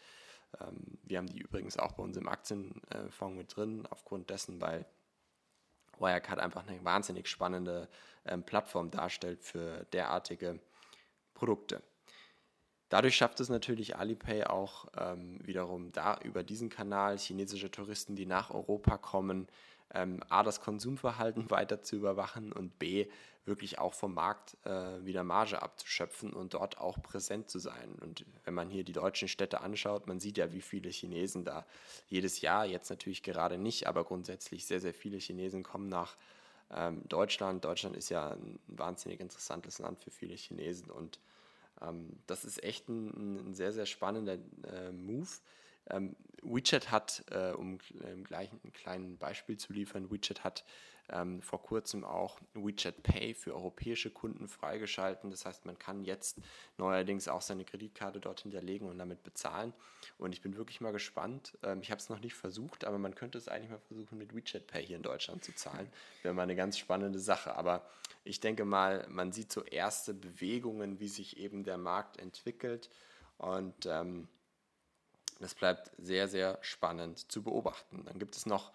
Ähm, 0.60 0.98
wir 1.02 1.18
haben 1.18 1.26
die 1.26 1.38
übrigens 1.38 1.78
auch 1.78 1.92
bei 1.92 2.02
uns 2.02 2.16
im 2.16 2.26
Aktienfonds 2.26 3.36
mit 3.36 3.54
drin, 3.54 3.86
aufgrund 3.90 4.30
dessen, 4.30 4.60
weil 4.62 4.86
Wirecard 5.98 6.38
einfach 6.38 6.66
eine 6.66 6.82
wahnsinnig 6.82 7.28
spannende 7.28 7.88
ähm, 8.24 8.42
Plattform 8.42 8.90
darstellt 8.90 9.44
für 9.44 9.84
derartige 9.92 10.60
Produkte. 11.34 11.82
Dadurch 12.88 13.16
schafft 13.16 13.40
es 13.40 13.48
natürlich 13.48 13.96
Alipay 13.96 14.44
auch 14.44 14.86
ähm, 14.96 15.40
wiederum 15.42 15.90
da 15.92 16.18
über 16.22 16.42
diesen 16.42 16.68
Kanal 16.68 17.18
chinesische 17.18 17.70
Touristen, 17.70 18.14
die 18.14 18.26
nach 18.26 18.50
Europa 18.50 18.98
kommen, 18.98 19.48
ähm, 19.92 20.20
A, 20.28 20.42
das 20.42 20.60
Konsumverhalten 20.60 21.50
weiter 21.50 21.82
zu 21.82 21.96
überwachen 21.96 22.52
und 22.52 22.78
B, 22.78 23.06
wirklich 23.46 23.78
auch 23.78 23.94
vom 23.94 24.14
Markt 24.14 24.56
äh, 24.64 25.04
wieder 25.04 25.22
Marge 25.22 25.60
abzuschöpfen 25.60 26.32
und 26.32 26.54
dort 26.54 26.78
auch 26.78 27.02
präsent 27.02 27.50
zu 27.50 27.58
sein. 27.58 27.94
Und 28.00 28.24
wenn 28.44 28.54
man 28.54 28.70
hier 28.70 28.84
die 28.84 28.92
deutschen 28.92 29.28
Städte 29.28 29.60
anschaut, 29.60 30.06
man 30.06 30.18
sieht 30.18 30.38
ja, 30.38 30.52
wie 30.52 30.62
viele 30.62 30.88
Chinesen 30.88 31.44
da 31.44 31.66
jedes 32.08 32.40
Jahr, 32.40 32.64
jetzt 32.64 32.88
natürlich 32.88 33.22
gerade 33.22 33.58
nicht, 33.58 33.86
aber 33.86 34.04
grundsätzlich 34.04 34.66
sehr, 34.66 34.80
sehr 34.80 34.94
viele 34.94 35.18
Chinesen 35.18 35.62
kommen 35.62 35.88
nach 35.88 36.16
ähm, 36.70 37.02
Deutschland. 37.08 37.64
Deutschland 37.64 37.96
ist 37.96 38.08
ja 38.08 38.30
ein 38.30 38.58
wahnsinnig 38.66 39.20
interessantes 39.20 39.78
Land 39.78 40.00
für 40.00 40.10
viele 40.10 40.34
Chinesen 40.34 40.90
und 40.90 41.18
ähm, 41.80 42.18
das 42.26 42.44
ist 42.44 42.62
echt 42.62 42.88
ein, 42.88 43.50
ein 43.50 43.54
sehr, 43.54 43.72
sehr 43.72 43.86
spannender 43.86 44.34
äh, 44.34 44.92
Move. 44.92 45.28
Ähm, 45.90 46.16
WeChat 46.42 46.90
hat, 46.90 47.24
äh, 47.30 47.52
um 47.52 47.78
ähm, 48.04 48.24
gleich 48.24 48.50
ein 48.52 48.72
kleines 48.72 49.18
Beispiel 49.18 49.56
zu 49.56 49.72
liefern, 49.72 50.10
WeChat 50.10 50.44
hat 50.44 50.64
ähm, 51.10 51.42
vor 51.42 51.62
kurzem 51.62 52.04
auch 52.04 52.40
WeChat 52.54 53.02
Pay 53.02 53.34
für 53.34 53.54
europäische 53.54 54.10
Kunden 54.10 54.48
freigeschalten. 54.48 55.30
Das 55.30 55.44
heißt, 55.44 55.66
man 55.66 55.78
kann 55.78 56.04
jetzt 56.04 56.38
neuerdings 56.78 57.28
auch 57.28 57.42
seine 57.42 57.64
Kreditkarte 57.64 58.20
dort 58.20 58.40
hinterlegen 58.40 58.88
und 58.88 58.98
damit 58.98 59.22
bezahlen. 59.22 59.72
Und 60.18 60.32
ich 60.32 60.40
bin 60.40 60.56
wirklich 60.56 60.80
mal 60.80 60.92
gespannt. 60.92 61.58
Ähm, 61.62 61.80
ich 61.82 61.90
habe 61.90 62.00
es 62.00 62.08
noch 62.08 62.20
nicht 62.20 62.34
versucht, 62.34 62.84
aber 62.84 62.98
man 62.98 63.14
könnte 63.14 63.38
es 63.38 63.48
eigentlich 63.48 63.70
mal 63.70 63.78
versuchen, 63.78 64.18
mit 64.18 64.34
WeChat 64.34 64.66
Pay 64.66 64.86
hier 64.86 64.96
in 64.96 65.02
Deutschland 65.02 65.44
zu 65.44 65.54
zahlen. 65.54 65.90
Wäre 66.22 66.34
mal 66.34 66.42
eine 66.42 66.56
ganz 66.56 66.78
spannende 66.78 67.18
Sache. 67.18 67.54
Aber 67.56 67.86
ich 68.24 68.40
denke 68.40 68.64
mal, 68.64 69.06
man 69.08 69.32
sieht 69.32 69.52
so 69.52 69.62
erste 69.62 70.14
Bewegungen, 70.14 71.00
wie 71.00 71.08
sich 71.08 71.36
eben 71.36 71.64
der 71.64 71.78
Markt 71.78 72.18
entwickelt. 72.18 72.88
Und 73.36 73.86
ähm, 73.86 74.28
das 75.40 75.54
bleibt 75.54 75.90
sehr, 75.98 76.28
sehr 76.28 76.58
spannend 76.62 77.30
zu 77.30 77.42
beobachten. 77.42 78.04
Dann 78.04 78.18
gibt 78.18 78.36
es 78.36 78.46
noch 78.46 78.72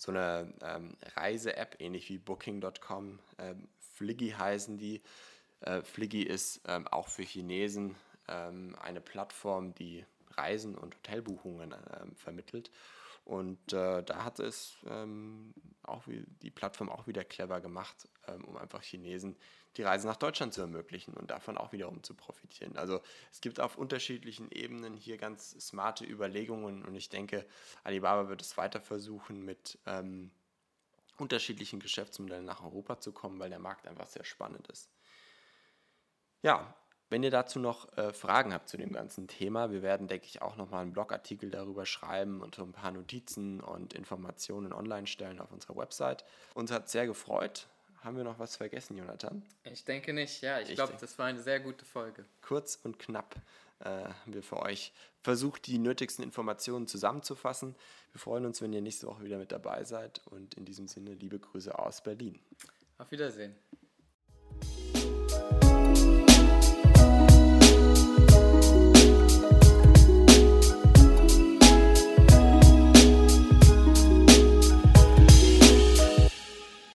so 0.00 0.12
eine 0.12 0.50
ähm, 0.62 0.96
Reise-App, 1.14 1.76
ähnlich 1.78 2.08
wie 2.08 2.16
Booking.com. 2.16 3.18
Ähm, 3.38 3.68
Fliggy 3.78 4.30
heißen 4.30 4.78
die. 4.78 5.02
Äh, 5.60 5.82
Fliggy 5.82 6.22
ist 6.22 6.62
ähm, 6.66 6.88
auch 6.88 7.08
für 7.08 7.22
Chinesen 7.22 7.96
ähm, 8.26 8.74
eine 8.80 9.02
Plattform, 9.02 9.74
die 9.74 10.06
Reisen 10.38 10.74
und 10.74 10.94
Hotelbuchungen 10.96 11.74
ähm, 12.00 12.16
vermittelt. 12.16 12.70
Und 13.30 13.72
äh, 13.72 14.02
da 14.02 14.24
hat 14.24 14.40
es 14.40 14.74
ähm, 14.88 15.54
auch 15.84 16.04
wie, 16.08 16.24
die 16.42 16.50
Plattform 16.50 16.88
auch 16.88 17.06
wieder 17.06 17.22
clever 17.22 17.60
gemacht, 17.60 18.08
ähm, 18.26 18.42
um 18.44 18.56
einfach 18.56 18.82
Chinesen 18.82 19.36
die 19.76 19.84
Reise 19.84 20.08
nach 20.08 20.16
Deutschland 20.16 20.52
zu 20.52 20.62
ermöglichen 20.62 21.14
und 21.14 21.30
davon 21.30 21.56
auch 21.56 21.70
wiederum 21.70 22.02
zu 22.02 22.14
profitieren. 22.14 22.76
Also 22.76 23.00
es 23.30 23.40
gibt 23.40 23.60
auf 23.60 23.78
unterschiedlichen 23.78 24.50
Ebenen 24.50 24.96
hier 24.96 25.16
ganz 25.16 25.52
smarte 25.60 26.04
Überlegungen 26.04 26.84
und 26.84 26.96
ich 26.96 27.08
denke, 27.08 27.46
Alibaba 27.84 28.28
wird 28.28 28.42
es 28.42 28.56
weiter 28.56 28.80
versuchen, 28.80 29.44
mit 29.44 29.78
ähm, 29.86 30.32
unterschiedlichen 31.16 31.78
Geschäftsmodellen 31.78 32.44
nach 32.44 32.64
Europa 32.64 32.98
zu 32.98 33.12
kommen, 33.12 33.38
weil 33.38 33.50
der 33.50 33.60
Markt 33.60 33.86
einfach 33.86 34.08
sehr 34.08 34.24
spannend 34.24 34.66
ist. 34.66 34.90
Ja, 36.42 36.74
wenn 37.10 37.22
ihr 37.24 37.30
dazu 37.30 37.58
noch 37.58 37.96
äh, 37.98 38.12
Fragen 38.12 38.54
habt 38.54 38.68
zu 38.68 38.76
dem 38.76 38.92
ganzen 38.92 39.28
Thema, 39.28 39.70
wir 39.70 39.82
werden, 39.82 40.06
denke 40.08 40.26
ich, 40.26 40.40
auch 40.40 40.56
nochmal 40.56 40.82
einen 40.82 40.92
Blogartikel 40.92 41.50
darüber 41.50 41.84
schreiben 41.84 42.40
und 42.40 42.54
so 42.54 42.62
ein 42.62 42.72
paar 42.72 42.92
Notizen 42.92 43.60
und 43.60 43.94
Informationen 43.94 44.72
online 44.72 45.08
stellen 45.08 45.40
auf 45.40 45.52
unserer 45.52 45.76
Website. 45.76 46.24
Uns 46.54 46.70
hat 46.70 46.88
sehr 46.88 47.06
gefreut. 47.06 47.66
Haben 48.02 48.16
wir 48.16 48.24
noch 48.24 48.38
was 48.38 48.56
vergessen, 48.56 48.96
Jonathan? 48.96 49.42
Ich 49.64 49.84
denke 49.84 50.14
nicht, 50.14 50.40
ja. 50.40 50.60
Ich, 50.60 50.70
ich 50.70 50.74
glaube, 50.76 50.94
das 50.98 51.18
war 51.18 51.26
eine 51.26 51.42
sehr 51.42 51.60
gute 51.60 51.84
Folge. 51.84 52.24
Kurz 52.40 52.78
und 52.82 52.98
knapp 52.98 53.34
äh, 53.80 53.88
haben 53.88 54.32
wir 54.32 54.42
für 54.42 54.60
euch 54.60 54.92
versucht, 55.22 55.66
die 55.66 55.78
nötigsten 55.78 56.24
Informationen 56.24 56.86
zusammenzufassen. 56.86 57.74
Wir 58.12 58.20
freuen 58.20 58.46
uns, 58.46 58.62
wenn 58.62 58.72
ihr 58.72 58.80
nächste 58.80 59.06
Woche 59.06 59.24
wieder 59.24 59.36
mit 59.36 59.52
dabei 59.52 59.84
seid 59.84 60.22
und 60.26 60.54
in 60.54 60.64
diesem 60.64 60.86
Sinne 60.86 61.12
liebe 61.14 61.38
Grüße 61.38 61.76
aus 61.78 62.02
Berlin. 62.02 62.38
Auf 62.98 63.10
Wiedersehen. 63.10 63.54